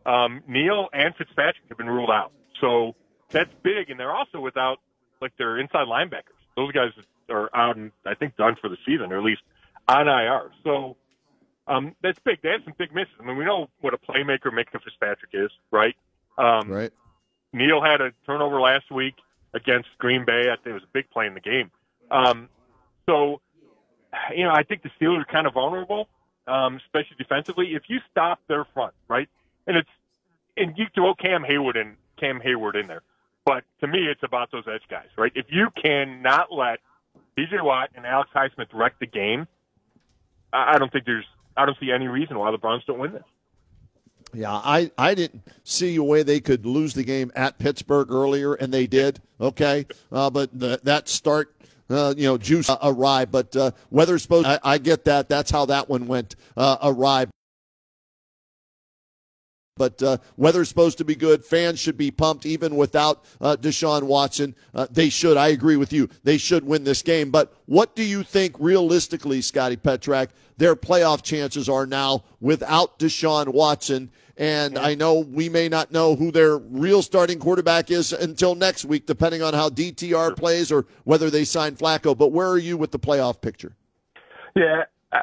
Um, 0.05 0.41
Neal 0.47 0.89
and 0.93 1.15
Fitzpatrick 1.15 1.63
have 1.69 1.77
been 1.77 1.89
ruled 1.89 2.09
out, 2.09 2.31
so 2.61 2.95
that's 3.29 3.51
big. 3.63 3.89
And 3.89 3.99
they're 3.99 4.15
also 4.15 4.39
without 4.39 4.79
like 5.21 5.35
their 5.37 5.59
inside 5.59 5.87
linebackers. 5.87 6.39
Those 6.55 6.71
guys 6.71 6.91
are 7.29 7.49
out 7.53 7.77
and 7.77 7.91
I 8.05 8.15
think 8.15 8.35
done 8.35 8.55
for 8.59 8.69
the 8.69 8.77
season, 8.85 9.11
or 9.11 9.17
at 9.17 9.23
least 9.23 9.41
on 9.87 10.07
IR. 10.07 10.51
So 10.63 10.97
um, 11.67 11.95
that's 12.01 12.19
big. 12.19 12.41
They 12.41 12.49
have 12.49 12.61
some 12.63 12.73
big 12.77 12.93
misses. 12.93 13.13
I 13.19 13.25
mean, 13.25 13.37
we 13.37 13.45
know 13.45 13.69
what 13.81 13.93
a 13.93 13.97
playmaker 13.97 14.47
Minkah 14.47 14.81
Fitzpatrick 14.83 15.31
is, 15.33 15.51
right? 15.71 15.95
Um, 16.37 16.69
right. 16.69 16.91
Neal 17.53 17.81
had 17.81 18.01
a 18.01 18.11
turnover 18.25 18.59
last 18.59 18.91
week 18.91 19.15
against 19.53 19.89
Green 19.97 20.25
Bay. 20.25 20.49
I 20.51 20.55
think 20.55 20.67
it 20.67 20.73
was 20.73 20.83
a 20.83 20.93
big 20.93 21.09
play 21.09 21.27
in 21.27 21.33
the 21.33 21.39
game. 21.39 21.71
Um, 22.11 22.49
so, 23.07 23.41
you 24.35 24.43
know, 24.43 24.51
I 24.51 24.63
think 24.63 24.83
the 24.83 24.89
Steelers 24.99 25.21
are 25.21 25.25
kind 25.25 25.47
of 25.47 25.53
vulnerable, 25.53 26.07
um, 26.47 26.77
especially 26.77 27.17
defensively. 27.17 27.75
If 27.75 27.83
you 27.87 27.99
stop 28.11 28.39
their 28.47 28.65
front, 28.73 28.93
right, 29.07 29.29
and 29.67 29.77
it's 29.77 29.89
and 30.57 30.77
you 30.77 30.85
throw 30.93 31.13
Cam 31.15 31.43
Heyward 31.43 31.75
in 31.75 31.95
Cam 32.19 32.39
Heyward 32.39 32.79
in 32.79 32.87
there, 32.87 33.01
but 33.45 33.63
to 33.81 33.87
me, 33.87 33.99
it's 33.99 34.23
about 34.23 34.51
those 34.51 34.65
edge 34.67 34.83
guys, 34.89 35.07
right? 35.17 35.31
If 35.35 35.47
you 35.49 35.69
cannot 35.81 36.51
let 36.51 36.79
T.J. 37.37 37.61
Watt 37.61 37.89
and 37.95 38.05
Alex 38.05 38.29
Highsmith 38.35 38.67
wreck 38.73 38.95
the 38.99 39.05
game, 39.05 39.47
I 40.51 40.77
don't 40.77 40.91
think 40.91 41.05
there's 41.05 41.25
I 41.55 41.65
don't 41.65 41.77
see 41.79 41.91
any 41.91 42.07
reason 42.07 42.37
why 42.37 42.51
the 42.51 42.57
Browns 42.57 42.83
don't 42.85 42.99
win 42.99 43.13
this. 43.13 43.23
Yeah, 44.33 44.53
I, 44.53 44.91
I 44.97 45.15
didn't 45.15 45.41
see 45.63 45.95
a 45.95 46.03
way 46.03 46.23
they 46.23 46.39
could 46.39 46.65
lose 46.65 46.93
the 46.93 47.03
game 47.03 47.31
at 47.35 47.57
Pittsburgh 47.57 48.11
earlier, 48.11 48.53
and 48.53 48.73
they 48.73 48.85
did. 48.87 49.19
Okay, 49.41 49.87
uh, 50.11 50.29
but 50.29 50.57
the, 50.57 50.79
that 50.83 51.09
start, 51.09 51.55
uh, 51.89 52.13
you 52.15 52.27
know, 52.27 52.37
juice 52.37 52.69
uh, 52.69 52.77
awry. 52.83 53.25
But 53.25 53.55
uh, 53.55 53.71
supposed, 54.17 54.45
I, 54.45 54.59
I, 54.63 54.77
get 54.77 55.05
that. 55.05 55.29
That's 55.29 55.49
how 55.49 55.65
that 55.65 55.89
one 55.89 56.07
went 56.07 56.35
uh, 56.55 56.77
awry. 56.83 57.25
But 59.79 60.03
uh, 60.03 60.17
weather's 60.35 60.67
supposed 60.67 60.97
to 60.97 61.05
be 61.05 61.15
good. 61.15 61.43
Fans 61.43 61.79
should 61.79 61.97
be 61.97 62.11
pumped 62.11 62.45
even 62.45 62.75
without 62.75 63.23
uh, 63.39 63.55
Deshaun 63.55 64.03
Watson. 64.03 64.53
Uh, 64.75 64.85
they 64.91 65.09
should. 65.09 65.37
I 65.37 65.47
agree 65.47 65.77
with 65.77 65.93
you. 65.93 66.09
They 66.23 66.37
should 66.37 66.65
win 66.65 66.83
this 66.83 67.01
game. 67.01 67.31
But 67.31 67.53
what 67.65 67.95
do 67.95 68.03
you 68.03 68.23
think 68.23 68.57
realistically, 68.59 69.41
Scotty 69.41 69.77
Petrak, 69.77 70.31
their 70.57 70.75
playoff 70.75 71.23
chances 71.23 71.69
are 71.69 71.85
now 71.85 72.25
without 72.41 72.99
Deshaun 72.99 73.47
Watson? 73.47 74.11
And 74.35 74.77
I 74.77 74.95
know 74.95 75.19
we 75.19 75.47
may 75.47 75.69
not 75.69 75.91
know 75.91 76.15
who 76.15 76.29
their 76.29 76.57
real 76.57 77.01
starting 77.01 77.39
quarterback 77.39 77.89
is 77.89 78.11
until 78.11 78.55
next 78.55 78.83
week, 78.83 79.05
depending 79.05 79.41
on 79.41 79.53
how 79.53 79.69
DTR 79.69 80.35
plays 80.35 80.71
or 80.73 80.85
whether 81.05 81.29
they 81.29 81.45
sign 81.45 81.75
Flacco. 81.75 82.17
But 82.17 82.33
where 82.33 82.49
are 82.49 82.57
you 82.57 82.77
with 82.77 82.91
the 82.91 82.99
playoff 82.99 83.41
picture? 83.41 83.75
Yeah, 84.55 84.83
I, 85.11 85.17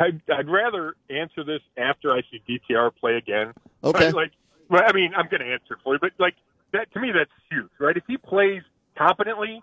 I, 0.00 0.06
I'd 0.38 0.48
rather 0.48 0.94
answer 1.08 1.44
this 1.44 1.60
after 1.76 2.12
I 2.12 2.22
see 2.30 2.42
DTR 2.48 2.94
play 2.96 3.16
again. 3.16 3.52
Okay. 3.82 4.10
Like, 4.12 4.32
well, 4.68 4.82
I 4.86 4.92
mean, 4.92 5.12
I'm 5.16 5.28
going 5.28 5.40
to 5.40 5.52
answer 5.52 5.78
for 5.82 5.94
you, 5.94 5.98
but 6.00 6.12
like 6.18 6.34
that 6.72 6.92
to 6.92 7.00
me, 7.00 7.10
that's 7.12 7.30
huge, 7.50 7.70
right? 7.78 7.96
If 7.96 8.04
he 8.06 8.16
plays 8.16 8.62
competently 8.96 9.62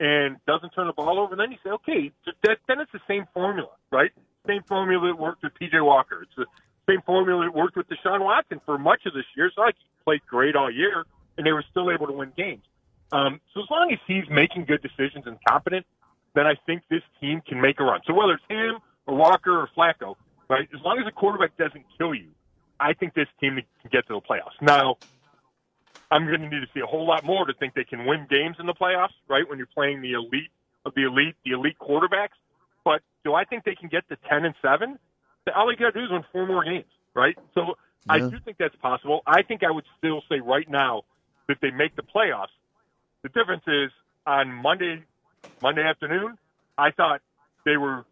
and 0.00 0.36
doesn't 0.46 0.70
turn 0.70 0.86
the 0.86 0.92
ball 0.92 1.18
over, 1.20 1.36
then 1.36 1.52
you 1.52 1.58
say, 1.62 1.70
okay, 1.70 2.12
that, 2.42 2.58
then 2.66 2.80
it's 2.80 2.92
the 2.92 3.00
same 3.06 3.26
formula, 3.32 3.70
right? 3.90 4.10
Same 4.46 4.62
formula 4.64 5.08
that 5.08 5.18
worked 5.18 5.42
with 5.42 5.52
PJ 5.60 5.84
Walker. 5.84 6.22
It's 6.22 6.34
the 6.36 6.46
same 6.88 7.02
formula 7.02 7.44
that 7.44 7.54
worked 7.54 7.76
with 7.76 7.86
Deshaun 7.88 8.24
Watson 8.24 8.60
for 8.64 8.78
much 8.78 9.02
of 9.06 9.12
this 9.12 9.24
year. 9.36 9.50
So 9.54 9.62
like 9.62 9.76
he 9.78 9.86
played 10.04 10.20
great 10.26 10.56
all 10.56 10.70
year, 10.70 11.04
and 11.36 11.46
they 11.46 11.52
were 11.52 11.64
still 11.70 11.90
able 11.90 12.06
to 12.06 12.12
win 12.12 12.32
games. 12.36 12.64
Um, 13.12 13.40
so 13.54 13.60
as 13.60 13.66
long 13.70 13.90
as 13.92 13.98
he's 14.06 14.24
making 14.30 14.64
good 14.64 14.82
decisions 14.82 15.24
and 15.26 15.38
competent, 15.48 15.86
then 16.34 16.46
I 16.46 16.54
think 16.66 16.82
this 16.90 17.02
team 17.20 17.42
can 17.46 17.60
make 17.60 17.80
a 17.80 17.84
run. 17.84 18.00
So 18.06 18.14
whether 18.14 18.34
it's 18.34 18.44
him 18.48 18.80
or 19.08 19.16
Walker 19.16 19.62
or 19.62 19.68
Flacco, 19.76 20.14
right? 20.48 20.68
As 20.72 20.80
long 20.84 20.98
as 20.98 21.06
the 21.06 21.10
quarterback 21.10 21.56
doesn't 21.56 21.84
kill 21.96 22.14
you, 22.14 22.28
I 22.78 22.92
think 22.92 23.14
this 23.14 23.26
team 23.40 23.54
can 23.54 23.90
get 23.90 24.06
to 24.06 24.14
the 24.14 24.20
playoffs. 24.20 24.60
Now, 24.60 24.98
I'm 26.10 26.26
going 26.26 26.40
to 26.42 26.48
need 26.48 26.60
to 26.60 26.68
see 26.72 26.80
a 26.80 26.86
whole 26.86 27.06
lot 27.06 27.24
more 27.24 27.46
to 27.46 27.54
think 27.54 27.74
they 27.74 27.84
can 27.84 28.06
win 28.06 28.26
games 28.30 28.56
in 28.60 28.66
the 28.66 28.74
playoffs, 28.74 29.16
right? 29.26 29.48
When 29.48 29.58
you're 29.58 29.66
playing 29.66 30.02
the 30.02 30.12
elite 30.12 30.50
of 30.84 30.94
the 30.94 31.04
elite, 31.04 31.34
the 31.44 31.52
elite 31.52 31.76
quarterbacks. 31.80 32.36
But 32.84 33.00
do 33.24 33.34
I 33.34 33.44
think 33.44 33.64
they 33.64 33.74
can 33.74 33.88
get 33.88 34.08
to 34.10 34.16
10 34.28 34.44
and 34.44 34.54
7? 34.62 34.98
All 35.56 35.66
they 35.66 35.74
got 35.74 35.92
to 35.94 35.98
do 35.98 36.04
is 36.04 36.10
win 36.10 36.24
four 36.30 36.46
more 36.46 36.62
games, 36.62 36.84
right? 37.14 37.36
So 37.54 37.74
yeah. 38.06 38.12
I 38.12 38.18
do 38.20 38.38
think 38.44 38.58
that's 38.58 38.76
possible. 38.76 39.22
I 39.26 39.42
think 39.42 39.64
I 39.64 39.70
would 39.70 39.84
still 39.96 40.22
say 40.28 40.40
right 40.40 40.68
now 40.68 41.02
that 41.48 41.58
they 41.62 41.70
make 41.70 41.96
the 41.96 42.02
playoffs. 42.02 42.54
The 43.22 43.30
difference 43.30 43.64
is 43.66 43.90
on 44.26 44.52
Monday, 44.52 45.02
Monday 45.62 45.82
afternoon, 45.82 46.38
I 46.76 46.90
thought 46.90 47.22
they 47.64 47.76
were 47.76 48.04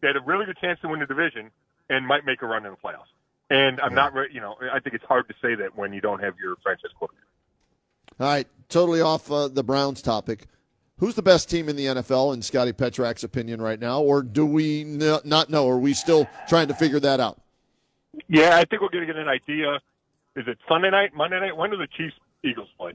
they 0.00 0.08
had 0.08 0.16
a 0.16 0.20
really 0.20 0.46
good 0.46 0.58
chance 0.58 0.80
to 0.80 0.88
win 0.88 1.00
the 1.00 1.06
division 1.06 1.50
and 1.88 2.06
might 2.06 2.24
make 2.24 2.42
a 2.42 2.46
run 2.46 2.64
in 2.64 2.72
the 2.72 2.76
playoffs. 2.76 3.10
And 3.50 3.80
I'm 3.80 3.90
yeah. 3.90 4.10
not, 4.10 4.32
you 4.32 4.40
know, 4.40 4.56
I 4.72 4.78
think 4.80 4.94
it's 4.94 5.04
hard 5.04 5.28
to 5.28 5.34
say 5.42 5.56
that 5.56 5.76
when 5.76 5.92
you 5.92 6.00
don't 6.00 6.22
have 6.22 6.34
your 6.38 6.56
franchise 6.62 6.90
quarterback. 6.96 7.24
All 8.18 8.26
right, 8.26 8.46
totally 8.68 9.00
off 9.00 9.30
uh, 9.30 9.48
the 9.48 9.64
Browns 9.64 10.02
topic. 10.02 10.46
Who's 10.98 11.14
the 11.14 11.22
best 11.22 11.48
team 11.48 11.68
in 11.68 11.76
the 11.76 11.86
NFL 11.86 12.34
in 12.34 12.42
Scotty 12.42 12.72
Petrak's 12.72 13.24
opinion 13.24 13.62
right 13.62 13.80
now, 13.80 14.02
or 14.02 14.22
do 14.22 14.44
we 14.44 14.82
n- 14.82 15.18
not 15.24 15.48
know? 15.48 15.68
Are 15.68 15.78
we 15.78 15.94
still 15.94 16.28
trying 16.46 16.68
to 16.68 16.74
figure 16.74 17.00
that 17.00 17.20
out? 17.20 17.40
Yeah, 18.28 18.56
I 18.56 18.64
think 18.66 18.82
we're 18.82 18.90
going 18.90 19.06
to 19.06 19.12
get 19.12 19.16
an 19.16 19.28
idea. 19.28 19.76
Is 20.36 20.46
it 20.46 20.58
Sunday 20.68 20.90
night, 20.90 21.14
Monday 21.14 21.40
night? 21.40 21.56
When 21.56 21.70
do 21.70 21.76
the 21.76 21.86
Chiefs 21.86 22.14
Eagles 22.44 22.68
play? 22.76 22.92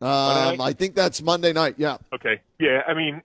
Um, 0.00 0.60
I 0.60 0.74
think 0.76 0.94
that's 0.94 1.22
Monday 1.22 1.52
night. 1.52 1.76
Yeah. 1.78 1.98
Okay. 2.12 2.40
Yeah, 2.58 2.82
I 2.86 2.94
mean, 2.94 3.22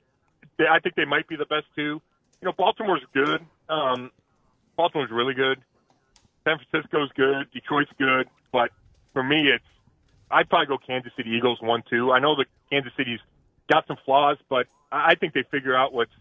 I 0.59 0.79
think 0.79 0.95
they 0.95 1.05
might 1.05 1.27
be 1.27 1.35
the 1.35 1.45
best 1.45 1.65
two 1.75 2.01
you 2.41 2.45
know, 2.45 2.53
Baltimore's 2.53 3.03
good. 3.13 3.45
Um, 3.67 4.11
Baltimore's 4.77 5.11
really 5.11 5.33
good. 5.33 5.59
San 6.43 6.57
Francisco's 6.57 7.09
good. 7.15 7.51
Detroit's 7.51 7.91
good. 7.97 8.27
But 8.51 8.71
for 9.13 9.23
me, 9.23 9.49
it's 9.49 9.63
I'd 10.31 10.49
probably 10.49 10.67
go 10.67 10.77
Kansas 10.77 11.11
City 11.17 11.31
Eagles 11.31 11.59
one 11.61 11.83
two. 11.89 12.11
I 12.11 12.19
know 12.19 12.35
the 12.35 12.45
Kansas 12.71 12.93
City's 12.95 13.19
got 13.69 13.87
some 13.87 13.97
flaws, 14.05 14.37
but 14.49 14.67
I 14.91 15.15
think 15.15 15.33
they 15.33 15.43
figure 15.43 15.75
out 15.75 15.93
what's 15.93 16.11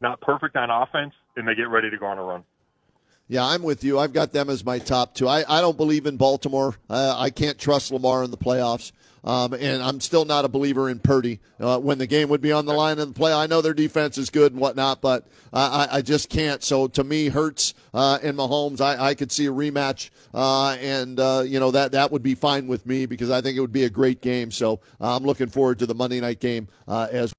not 0.00 0.20
perfect 0.20 0.56
on 0.56 0.70
offense 0.70 1.14
and 1.36 1.46
they 1.46 1.54
get 1.54 1.68
ready 1.68 1.90
to 1.90 1.98
go 1.98 2.06
on 2.06 2.18
a 2.18 2.22
run. 2.22 2.44
Yeah, 3.30 3.44
I'm 3.44 3.62
with 3.62 3.84
you. 3.84 3.98
I've 3.98 4.14
got 4.14 4.32
them 4.32 4.48
as 4.48 4.64
my 4.64 4.78
top 4.78 5.14
two. 5.14 5.28
I, 5.28 5.44
I 5.48 5.60
don't 5.60 5.76
believe 5.76 6.06
in 6.06 6.16
Baltimore. 6.16 6.76
Uh, 6.88 7.14
I 7.16 7.28
can't 7.28 7.58
trust 7.58 7.92
Lamar 7.92 8.24
in 8.24 8.30
the 8.30 8.38
playoffs. 8.38 8.92
Um, 9.28 9.52
and 9.52 9.82
I'm 9.82 10.00
still 10.00 10.24
not 10.24 10.46
a 10.46 10.48
believer 10.48 10.88
in 10.88 11.00
Purdy 11.00 11.40
uh, 11.60 11.78
when 11.78 11.98
the 11.98 12.06
game 12.06 12.30
would 12.30 12.40
be 12.40 12.50
on 12.50 12.64
the 12.64 12.72
line 12.72 12.98
in 12.98 13.08
the 13.08 13.14
play. 13.14 13.30
I 13.30 13.46
know 13.46 13.60
their 13.60 13.74
defense 13.74 14.16
is 14.16 14.30
good 14.30 14.52
and 14.52 14.60
whatnot, 14.60 15.02
but 15.02 15.28
I, 15.52 15.86
I 15.92 16.02
just 16.02 16.30
can't. 16.30 16.64
So 16.64 16.88
to 16.88 17.04
me, 17.04 17.28
Hurts 17.28 17.74
uh, 17.92 18.18
and 18.22 18.38
Mahomes, 18.38 18.80
I, 18.80 19.08
I 19.08 19.14
could 19.14 19.30
see 19.30 19.44
a 19.44 19.52
rematch, 19.52 20.08
uh, 20.32 20.78
and 20.80 21.20
uh, 21.20 21.42
you 21.44 21.60
know 21.60 21.70
that 21.72 21.92
that 21.92 22.10
would 22.10 22.22
be 22.22 22.34
fine 22.34 22.68
with 22.68 22.86
me 22.86 23.04
because 23.04 23.30
I 23.30 23.42
think 23.42 23.58
it 23.58 23.60
would 23.60 23.72
be 23.72 23.84
a 23.84 23.90
great 23.90 24.22
game. 24.22 24.50
So 24.50 24.80
I'm 24.98 25.24
looking 25.24 25.48
forward 25.48 25.78
to 25.80 25.86
the 25.86 25.94
Monday 25.94 26.20
night 26.20 26.40
game 26.40 26.68
uh, 26.86 27.08
as. 27.12 27.26